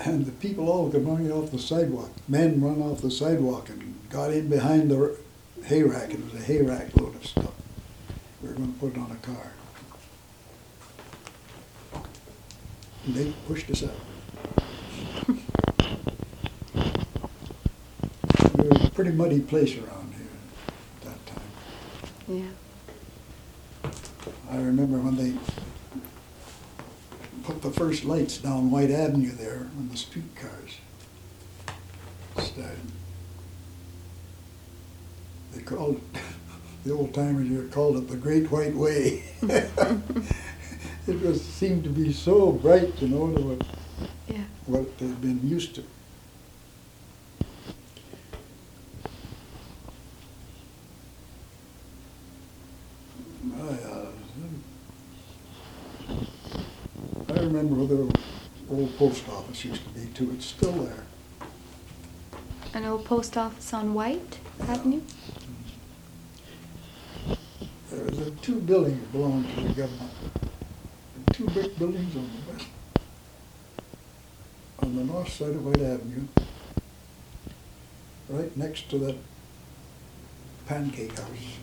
And 0.00 0.26
the 0.26 0.32
people 0.32 0.68
all 0.70 0.90
come 0.90 1.06
running 1.06 1.32
off 1.32 1.50
the 1.50 1.58
sidewalk. 1.58 2.10
Men 2.28 2.60
run 2.60 2.80
off 2.80 3.02
the 3.02 3.10
sidewalk 3.10 3.68
and 3.68 3.96
got 4.10 4.32
in 4.32 4.48
behind 4.48 4.90
the 4.90 5.16
hay 5.64 5.82
rack. 5.82 6.14
It 6.14 6.24
was 6.24 6.34
a 6.34 6.44
hay 6.44 6.62
rack 6.62 6.96
load 6.96 7.16
of 7.16 7.26
stuff. 7.26 7.52
We 8.40 8.48
were 8.48 8.54
gonna 8.54 8.72
put 8.78 8.94
it 8.94 8.98
on 8.98 9.10
a 9.10 9.16
car. 9.16 9.52
And 13.06 13.14
they 13.14 13.32
pushed 13.48 13.70
us 13.70 13.82
out. 13.82 13.90
We 18.56 18.68
were 18.68 18.76
a 18.76 18.90
pretty 19.08 19.16
muddy 19.16 19.40
place 19.40 19.74
around 19.78 20.12
here 20.14 20.26
at 20.66 21.04
that 21.04 21.26
time. 21.26 21.50
Yeah. 22.28 23.90
I 24.50 24.56
remember 24.56 24.98
when 24.98 25.16
they 25.16 25.32
put 27.44 27.62
the 27.62 27.70
first 27.70 28.04
lights 28.04 28.36
down 28.38 28.70
Whyte 28.70 28.90
Avenue 28.90 29.32
there 29.32 29.68
when 29.76 29.88
the 29.88 29.96
streetcars 29.96 30.78
started. 32.36 32.78
They 35.54 35.62
called 35.62 35.96
it, 35.96 36.20
the 36.84 36.92
old 36.92 37.14
timers 37.14 37.48
here 37.48 37.64
called 37.64 37.96
it 37.96 38.08
the 38.10 38.16
Great 38.16 38.50
White 38.50 38.74
Way. 38.74 39.22
it 39.42 41.22
was 41.22 41.42
seemed 41.42 41.84
to 41.84 41.90
be 41.90 42.12
so 42.12 42.52
bright, 42.52 43.00
you 43.00 43.08
know, 43.08 43.34
to 43.34 43.40
what, 43.40 43.66
Yeah. 44.28 44.44
what 44.66 44.98
they'd 44.98 45.20
been 45.22 45.48
used 45.48 45.74
to. 45.76 45.84
I, 53.54 53.70
uh, 53.70 54.06
I 57.28 57.40
remember 57.40 57.74
where 57.74 57.86
the 57.86 58.18
old 58.70 58.96
used 59.64 59.82
to 59.84 59.90
be 59.90 60.06
too. 60.12 60.30
It's 60.32 60.46
still 60.46 60.72
there. 60.72 61.04
An 62.74 62.84
old 62.84 63.04
post 63.04 63.36
office 63.36 63.72
on 63.72 63.94
Whyte 63.94 64.38
Avenue? 64.60 65.00
There 67.90 68.04
was 68.04 68.20
uh, 68.20 68.30
two 68.42 68.60
buildings 68.60 69.06
belonged 69.08 69.48
to 69.54 69.60
the 69.62 69.68
government. 69.68 70.12
Two 71.32 71.46
brick 71.46 71.78
buildings 71.78 72.16
on 72.16 72.28
the 72.28 72.52
west, 72.52 72.66
on 74.80 74.96
the 74.96 75.04
north 75.04 75.28
side 75.28 75.50
of 75.50 75.64
Whyte 75.64 75.80
Avenue, 75.80 76.26
right 78.28 78.56
next 78.56 78.90
to 78.90 78.98
that 78.98 79.16
pancake 80.66 81.16
house 81.16 81.58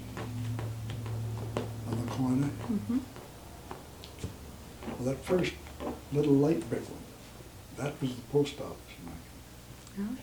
on 1.88 2.06
the 2.06 2.12
corner. 2.12 2.48
Mm-hmm. 2.48 2.98
Well, 4.88 5.14
that 5.14 5.24
first 5.24 5.54
little 6.14 6.34
light 6.34 6.68
brick 6.70 6.84
one, 6.90 7.05
that 7.78 7.94
was 8.02 8.16
the 8.16 8.22
post 8.32 8.60
office. 8.60 8.78
Mike. 9.06 9.14
Oh, 10.00 10.02
yeah. 10.02 10.22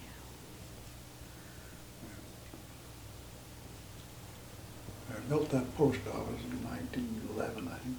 I 5.16 5.20
built 5.28 5.50
that 5.50 5.76
post 5.76 6.00
office 6.08 6.42
in 6.50 6.62
nineteen 6.64 7.20
eleven, 7.34 7.68
I 7.68 7.76
think. 7.78 7.96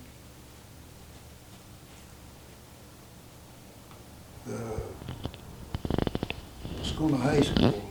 The 4.46 4.82
Scona 6.84 7.18
High 7.18 7.42
School. 7.42 7.82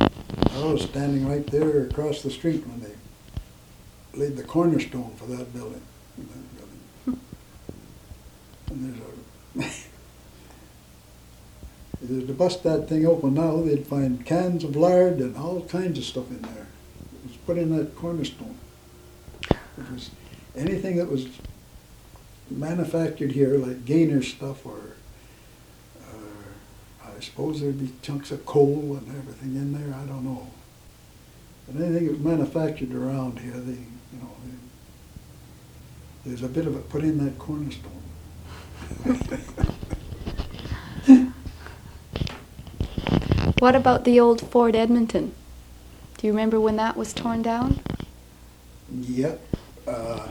I 0.00 0.72
was 0.72 0.82
standing 0.82 1.28
right 1.28 1.46
there 1.46 1.82
across 1.84 2.22
the 2.22 2.30
street 2.30 2.66
when 2.66 2.80
they 2.80 2.94
laid 4.18 4.36
the 4.36 4.42
cornerstone 4.42 5.12
for 5.16 5.26
that 5.26 5.52
building. 5.54 5.82
that 6.16 6.56
building. 7.06 7.20
And 8.70 8.84
there's 8.84 8.98
a, 9.00 9.04
if 9.54 9.54
they 9.56 9.62
were 9.62 9.85
to 12.06 12.32
bust 12.32 12.62
that 12.64 12.88
thing 12.88 13.06
open 13.06 13.34
now, 13.34 13.62
they'd 13.62 13.86
find 13.86 14.24
cans 14.24 14.64
of 14.64 14.76
lard 14.76 15.18
and 15.18 15.36
all 15.36 15.62
kinds 15.62 15.98
of 15.98 16.04
stuff 16.04 16.30
in 16.30 16.42
there. 16.42 16.66
It 17.24 17.28
was 17.28 17.36
put 17.38 17.58
in 17.58 17.76
that 17.76 17.96
cornerstone. 17.96 18.58
It 19.50 19.92
was 19.92 20.10
anything 20.54 20.96
that 20.96 21.10
was 21.10 21.26
manufactured 22.50 23.32
here, 23.32 23.58
like 23.58 23.84
Gainer 23.84 24.22
stuff, 24.22 24.64
or 24.64 24.96
uh, 26.00 27.08
I 27.16 27.20
suppose 27.20 27.60
there'd 27.60 27.78
be 27.78 27.92
chunks 28.02 28.30
of 28.30 28.46
coal 28.46 28.98
and 29.00 29.08
everything 29.16 29.56
in 29.56 29.72
there. 29.72 29.94
I 29.94 30.06
don't 30.06 30.24
know. 30.24 30.48
But 31.66 31.82
anything 31.82 32.06
that 32.06 32.12
was 32.12 32.20
manufactured 32.20 32.94
around 32.94 33.40
here, 33.40 33.52
they, 33.52 33.72
you 33.72 34.20
know, 34.20 34.30
they, 34.44 36.30
there's 36.30 36.42
a 36.42 36.48
bit 36.48 36.66
of 36.66 36.76
it 36.76 36.88
put 36.88 37.02
in 37.02 37.24
that 37.24 37.38
cornerstone. 37.38 38.02
What 43.58 43.74
about 43.74 44.04
the 44.04 44.20
old 44.20 44.40
Fort 44.42 44.74
Edmonton? 44.74 45.32
Do 46.18 46.26
you 46.26 46.32
remember 46.32 46.60
when 46.60 46.76
that 46.76 46.96
was 46.96 47.12
torn 47.12 47.42
down? 47.42 47.80
Yep. 48.92 49.40
Uh, 49.86 50.28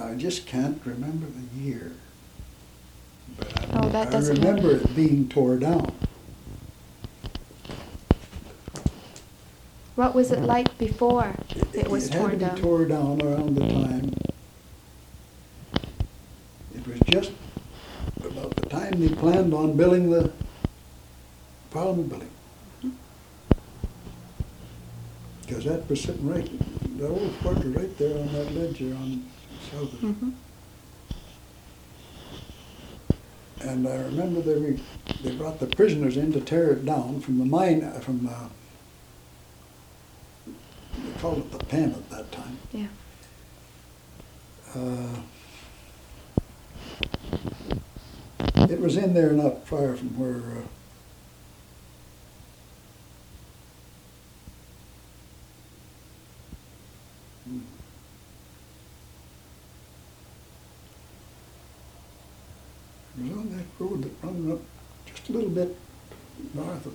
I 0.00 0.14
just 0.14 0.46
can't 0.46 0.80
remember 0.84 1.26
the 1.26 1.60
year. 1.60 1.92
But 3.38 3.60
I, 3.60 3.80
Oh, 3.80 3.88
that 3.88 4.08
I 4.08 4.10
doesn't 4.10 4.38
I 4.38 4.48
remember 4.48 4.74
matter. 4.74 4.84
it 4.90 4.96
being 4.96 5.28
torn 5.28 5.60
down. 5.60 5.92
What 9.94 10.14
was 10.14 10.30
it 10.32 10.40
like 10.40 10.76
before 10.78 11.34
it 11.74 11.90
was 11.90 12.08
had 12.08 12.18
torn 12.18 12.30
to 12.32 12.36
be 12.36 12.44
down? 12.44 12.56
tore 12.56 12.84
down 12.86 13.22
around 13.22 13.56
the 13.56 13.68
time. 13.68 14.14
It 16.74 16.86
was 16.86 16.98
just 17.06 17.32
time 18.92 19.00
they 19.00 19.14
planned 19.14 19.54
on 19.54 19.76
building 19.76 20.10
the 20.10 20.30
Parliament 21.70 22.08
building. 22.08 22.28
Because 25.46 25.64
that 25.64 25.88
was 25.88 26.00
sitting 26.02 26.28
right, 26.28 26.48
the 26.98 27.08
old 27.08 27.32
fort 27.42 27.56
was 27.58 27.66
right 27.66 27.98
there 27.98 28.18
on 28.18 28.32
that 28.32 28.54
ledge 28.54 28.78
there 28.78 28.94
on 28.94 29.24
south 29.70 29.92
of 29.94 30.00
Mhm. 30.00 30.32
And 33.60 33.86
I 33.86 33.96
remember 33.96 34.40
they, 34.40 34.54
re- 34.54 34.80
they 35.22 35.36
brought 35.36 35.60
the 35.60 35.66
prisoners 35.68 36.16
in 36.16 36.32
to 36.32 36.40
tear 36.40 36.72
it 36.72 36.84
down 36.84 37.20
from 37.20 37.38
the 37.38 37.44
mine, 37.44 37.84
uh, 37.84 38.00
from 38.00 38.24
the, 38.24 38.34
they 40.46 41.20
called 41.20 41.38
it 41.38 41.52
the 41.52 41.64
pen 41.64 41.92
at 41.92 42.10
that 42.10 42.32
time. 42.32 42.58
Yeah. 42.72 42.88
Uh, 44.74 45.20
It 48.70 48.80
was 48.80 48.96
in 48.96 49.14
there 49.14 49.32
not 49.32 49.66
far 49.66 49.94
from 49.96 50.08
where, 50.18 50.58
uh, 50.62 50.66
hmm. 57.46 57.60
It 63.18 63.22
was 63.28 63.38
on 63.38 63.50
that 63.56 63.64
road 63.78 64.02
that 64.02 64.26
runs 64.26 64.52
up 64.52 64.60
just 65.06 65.28
a 65.28 65.32
little 65.32 65.50
bit 65.50 65.76
north 66.54 66.86
of 66.86 66.94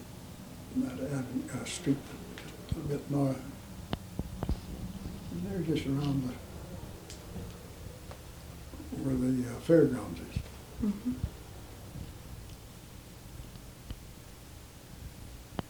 that 0.77 0.93
avenue, 0.93 1.43
uh, 1.53 1.65
street, 1.65 1.97
a 2.71 2.73
little 2.75 2.89
bit 2.89 3.11
north. 3.11 3.41
And 5.31 5.45
they're 5.45 5.75
just 5.75 5.85
around 5.87 6.23
the, 6.27 6.33
where 9.03 9.15
the 9.15 9.49
uh, 9.49 9.59
fairgrounds 9.59 10.19
is. 10.19 10.41
Mhm. 10.83 11.13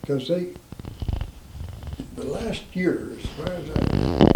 Because 0.08 0.30
they, 0.30 0.54
the 2.16 2.24
last 2.24 2.64
year, 2.74 3.12
as 3.20 3.26
far 3.26 3.50
as 3.50 3.70
I, 3.70 4.32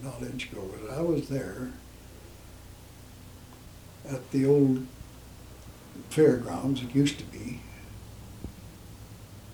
knowledge 0.00 0.52
goes, 0.54 0.90
I 0.96 1.00
was 1.00 1.28
there 1.28 1.72
at 4.08 4.30
the 4.30 4.46
old 4.46 4.86
fairgrounds, 6.10 6.82
it 6.82 6.94
used 6.94 7.18
to 7.18 7.24
be. 7.24 7.58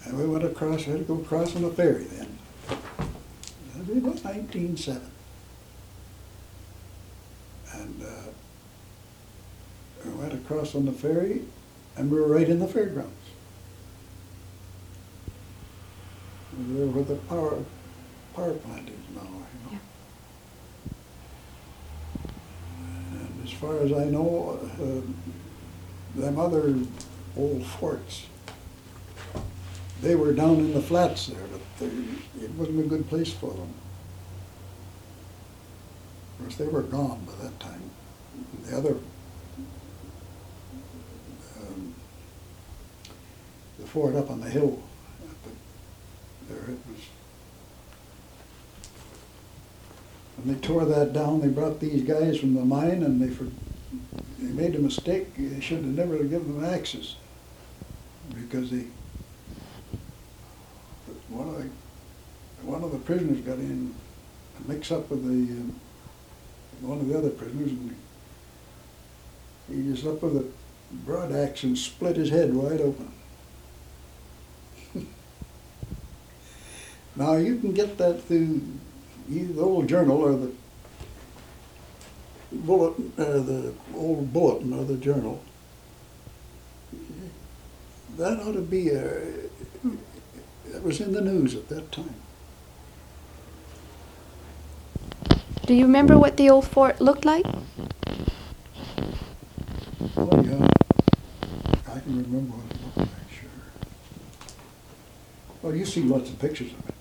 And 0.04 0.18
we 0.18 0.26
went 0.26 0.44
across, 0.44 0.84
had 0.84 0.98
to 0.98 1.04
go 1.04 1.14
across 1.14 1.56
on 1.56 1.64
a 1.64 1.70
ferry 1.70 2.04
then. 2.04 2.38
That 2.68 3.88
was 3.88 3.96
about 3.96 4.22
nineteen 4.22 4.76
seven. 4.76 5.10
And, 7.72 8.02
uh, 8.02 8.28
we 10.04 10.10
went 10.10 10.34
across 10.34 10.74
on 10.74 10.84
the 10.84 10.92
ferry 10.92 11.40
and 11.96 12.10
we 12.10 12.20
were 12.20 12.28
right 12.28 12.50
in 12.50 12.58
the 12.58 12.68
fairgrounds. 12.68 13.23
Where 16.54 17.02
the 17.02 17.16
power, 17.16 17.58
power 18.34 18.54
plant 18.54 18.88
is 18.88 18.94
now, 19.14 19.22
you 19.22 19.72
know. 19.72 19.78
And 23.12 23.44
as 23.44 23.50
far 23.50 23.78
as 23.80 23.92
I 23.92 24.04
know, 24.04 24.60
uh, 24.80 26.20
them 26.20 26.38
other 26.38 26.76
old 27.36 27.66
forts, 27.66 28.26
they 30.00 30.14
were 30.14 30.32
down 30.32 30.58
in 30.58 30.74
the 30.74 30.80
flats 30.80 31.26
there, 31.26 31.42
but 31.50 31.60
they, 31.80 32.44
it 32.44 32.52
wasn't 32.52 32.78
a 32.78 32.84
good 32.84 33.08
place 33.08 33.32
for 33.32 33.50
them. 33.52 33.74
Of 36.38 36.38
course, 36.38 36.56
they 36.56 36.68
were 36.68 36.82
gone 36.82 37.24
by 37.24 37.44
that 37.44 37.58
time. 37.58 37.90
The 38.66 38.76
other, 38.76 38.96
um, 41.60 41.94
the 43.80 43.86
fort 43.86 44.14
up 44.14 44.30
on 44.30 44.40
the 44.40 44.50
hill, 44.50 44.80
there 46.48 46.74
it 46.74 46.78
was. 46.88 47.00
When 50.36 50.54
they 50.54 50.60
tore 50.60 50.84
that 50.84 51.12
down, 51.12 51.40
they 51.40 51.48
brought 51.48 51.80
these 51.80 52.02
guys 52.02 52.38
from 52.38 52.54
the 52.54 52.64
mine 52.64 53.02
and 53.02 53.20
they 53.20 53.28
for, 53.28 53.44
they 54.38 54.52
made 54.52 54.74
a 54.74 54.78
mistake. 54.80 55.34
They 55.36 55.60
should 55.60 55.78
have 55.78 55.86
never 55.86 56.18
given 56.18 56.60
them 56.60 56.64
axes. 56.64 57.16
Because 58.34 58.70
they, 58.70 58.86
one 61.28 61.48
of 61.48 61.58
the, 61.58 61.68
one 62.62 62.82
of 62.82 62.92
the 62.92 62.98
prisoners 62.98 63.40
got 63.40 63.58
in, 63.58 63.94
a 64.58 64.68
mix 64.68 64.90
up 64.90 65.10
with 65.10 65.24
the, 65.24 65.52
um, 65.54 65.80
one 66.80 66.98
of 66.98 67.08
the 67.08 67.16
other 67.16 67.30
prisoners 67.30 67.70
and 67.70 67.96
he 69.68 69.82
just 69.90 70.06
up 70.06 70.22
with 70.22 70.36
a 70.36 70.46
broad 71.06 71.32
axe 71.32 71.62
and 71.62 71.76
split 71.76 72.16
his 72.16 72.30
head 72.30 72.52
wide 72.54 72.80
open. 72.80 73.10
Now, 77.16 77.36
you 77.36 77.56
can 77.58 77.72
get 77.72 77.96
that 77.98 78.24
through 78.24 78.60
the 79.28 79.60
old 79.60 79.88
journal 79.88 80.18
or 80.18 80.32
the 80.32 80.52
bullet, 82.50 82.94
uh, 83.18 83.38
the 83.40 83.72
old 83.94 84.32
bulletin 84.32 84.72
or 84.72 84.84
the 84.84 84.96
journal. 84.96 85.40
That 88.16 88.40
ought 88.40 88.52
to 88.52 88.60
be 88.60 88.90
a, 88.90 89.22
that 90.72 90.82
was 90.82 91.00
in 91.00 91.12
the 91.12 91.20
news 91.20 91.54
at 91.54 91.68
that 91.68 91.92
time. 91.92 92.14
Do 95.66 95.74
you 95.74 95.84
remember 95.84 96.18
what 96.18 96.36
the 96.36 96.50
old 96.50 96.66
fort 96.66 97.00
looked 97.00 97.24
like? 97.24 97.46
Oh, 100.16 100.42
yeah. 100.42 100.68
I 101.88 102.00
can 102.00 102.22
remember 102.22 102.56
what 102.56 102.70
it 102.70 102.82
looked 102.84 102.98
like, 102.98 103.30
sure. 103.30 103.48
Well, 105.62 105.74
you 105.74 105.86
see 105.86 106.02
lots 106.02 106.28
of 106.28 106.38
pictures 106.38 106.72
of 106.72 106.88
it 106.88 106.94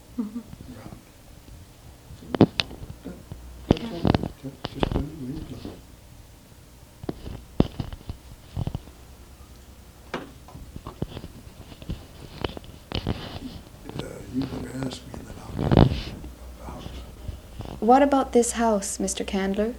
What 17.80 18.02
about 18.04 18.34
this 18.34 18.52
house, 18.54 19.00
Mr. 19.00 19.26
Candler? 19.26 19.74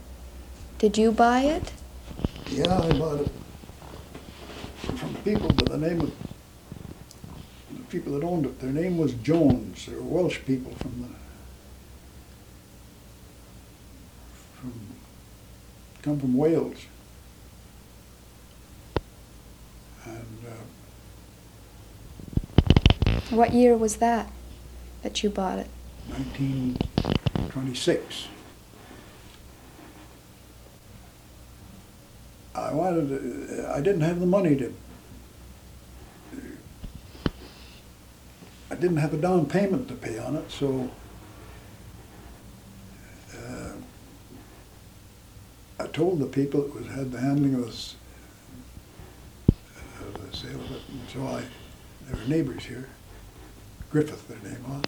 Did 0.79 0.99
you 0.99 1.13
buy 1.13 1.43
it? 1.43 1.73
Yeah, 2.51 2.79
I 2.79 2.93
bought 2.99 3.21
it 3.21 3.31
from 4.99 5.15
people 5.25 5.49
by 5.49 5.77
the 5.77 5.79
name 5.79 6.01
of, 6.01 6.24
people 7.95 8.13
that 8.19 8.25
owned 8.27 8.45
it, 8.45 8.59
their 8.59 8.73
name 8.73 8.99
was 8.99 9.13
Jones. 9.15 9.87
They 9.87 9.95
were 9.95 10.03
Welsh 10.03 10.41
people 10.45 10.73
from 10.75 11.03
the, 11.03 11.09
from, 14.57 14.73
come 16.03 16.19
from 16.19 16.37
Wales. 16.37 16.87
And, 20.07 20.39
uh, 23.07 23.21
What 23.31 23.53
year 23.53 23.77
was 23.77 23.99
that 23.99 24.33
that 25.03 25.23
you 25.23 25.31
bought 25.31 25.61
it? 25.61 25.69
1926. 26.09 28.27
I 32.57 32.73
wanted, 32.75 33.09
to- 33.09 33.71
I 33.73 33.81
didn't 33.81 34.01
have 34.01 34.19
the 34.19 34.27
money 34.27 34.57
to, 34.57 34.75
I 38.75 38.77
didn't 38.77 38.97
have 38.97 39.15
a 39.15 39.19
down 39.19 39.47
payment 39.47 39.87
to 39.87 39.95
pay 39.95 40.19
on 40.19 40.35
it, 40.35 40.51
so 40.51 40.91
uh, 43.33 43.71
I 45.79 45.87
told 45.87 46.19
the 46.19 46.27
people 46.27 46.63
that 46.63 46.75
was, 46.75 46.89
had 46.89 47.13
the 47.13 47.21
handling 47.21 47.55
of 47.55 47.67
this, 47.67 47.95
of 50.01 50.29
the 50.29 50.37
sale 50.37 50.57
of 50.57 50.73
it, 50.73 50.83
and 50.91 51.09
so 51.09 51.25
I, 51.25 51.45
there 52.09 52.21
were 52.21 52.29
neighbors 52.29 52.65
here, 52.65 52.89
Griffith 53.93 54.27
their 54.27 54.53
name 54.53 54.65
was. 54.69 54.83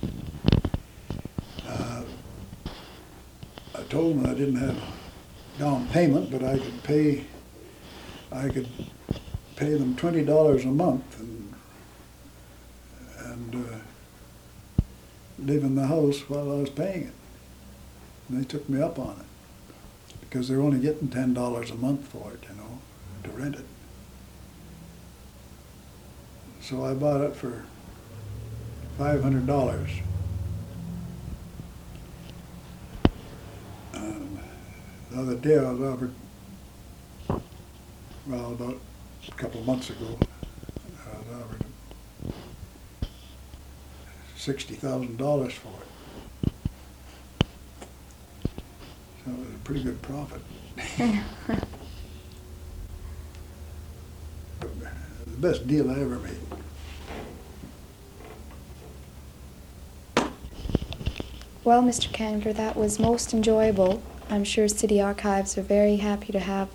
Uh, 1.65 2.03
I 3.77 3.83
told 3.85 4.17
them 4.17 4.27
I 4.27 4.35
didn't 4.35 4.57
have 4.57 4.83
down 5.61 5.87
payment, 5.91 6.33
but 6.33 6.43
I 6.43 6.59
could 6.59 6.83
pay, 6.83 7.25
I 8.33 8.49
could 8.49 8.67
pay 9.55 9.75
them 9.75 9.95
twenty 9.95 10.25
dollars 10.25 10.65
a 10.65 10.73
month 10.73 11.21
and 13.37 13.55
uh, 13.55 15.36
in 15.51 15.75
the 15.75 15.87
house 15.87 16.29
while 16.29 16.51
I 16.51 16.57
was 16.57 16.71
paying 16.71 17.03
it. 17.03 17.15
And 18.29 18.41
they 18.41 18.45
took 18.45 18.69
me 18.69 18.81
up 18.83 18.99
on 18.99 19.21
it, 19.21 19.27
because 20.21 20.49
they're 20.49 20.61
only 20.61 20.81
getting 20.81 21.09
ten 21.09 21.33
dollars 21.35 21.71
a 21.71 21.77
month 21.77 22.07
for 22.09 22.33
it, 22.33 22.43
you 22.49 22.57
know, 22.57 22.79
to 23.25 23.31
rent 23.31 23.55
it. 23.57 23.65
So 26.61 26.85
I 26.85 26.95
bought 26.95 27.21
it 27.21 27.37
for 27.37 27.65
five 28.99 29.23
hundred 29.23 29.47
dollars. 29.47 29.91
The 33.93 35.23
other 35.23 35.37
day 35.37 35.57
I 35.59 35.71
was 35.71 35.81
offered, 35.81 36.15
well, 38.27 38.53
about 38.53 38.79
a 39.29 39.31
couple 39.33 39.61
of 39.61 39.67
months 39.67 39.89
ago, 39.89 40.19
I 41.07 41.17
was 41.17 41.27
offered 41.33 41.65
sixty 44.47 44.75
thousand 44.77 45.17
dollars 45.17 45.53
for 45.55 45.73
it. 45.83 46.53
So 49.25 49.33
it 49.33 49.39
was 49.39 49.49
a 49.49 49.59
pretty 49.65 49.83
good 49.83 50.01
profit. 50.03 50.41
The 55.27 55.43
best 55.49 55.67
deal 55.67 55.91
I 55.91 56.01
ever 56.01 56.19
made. 56.19 56.39
Well, 61.63 61.83
Mr. 61.83 62.11
Candler, 62.11 62.55
that 62.55 62.75
was 62.75 62.99
most 62.99 63.35
enjoyable. 63.35 64.03
I'm 64.31 64.45
sure 64.45 64.67
City 64.67 64.99
Archives 64.99 65.59
are 65.59 65.63
very 65.63 65.97
happy 65.97 66.33
to 66.33 66.41
have 66.41 66.71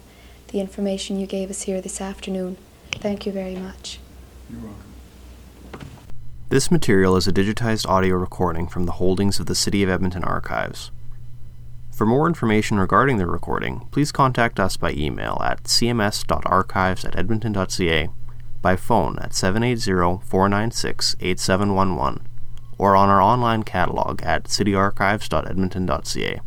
the 0.50 0.60
information 0.60 1.20
you 1.20 1.26
gave 1.26 1.50
us 1.50 1.64
here 1.64 1.82
this 1.82 2.00
afternoon. 2.02 2.58
Thank 2.92 3.26
you 3.26 3.32
very 3.32 3.56
much. 3.56 3.98
You're 4.52 4.62
welcome. 4.62 4.91
This 6.52 6.70
material 6.70 7.16
is 7.16 7.30
a 7.30 7.32
digitized 7.32 7.88
audio 7.88 8.18
recording 8.18 8.68
from 8.68 8.86
the 8.86 8.92
holdings 8.92 9.40
of 9.40 9.46
the 9.46 9.56
City 9.56 9.84
of 9.84 9.90
Edmonton 9.90 10.26
Archives. 10.26 10.92
For 11.94 12.06
more 12.06 12.28
information 12.28 12.78
regarding 12.78 13.16
the 13.16 13.26
recording, 13.26 13.88
please 13.92 14.12
contact 14.12 14.60
us 14.60 14.76
by 14.76 14.92
email 14.92 15.42
at 15.46 15.64
cms.archives 15.64 17.06
at 17.06 17.18
edmonton.ca, 17.18 18.10
by 18.62 18.76
phone 18.76 19.18
at 19.20 19.34
780 19.34 20.26
496 20.28 21.16
8711, 21.22 22.28
or 22.78 22.98
on 22.98 23.08
our 23.08 23.22
online 23.22 23.64
catalog 23.64 24.22
at 24.22 24.44
cityarchives.edmonton.ca. 24.44 26.42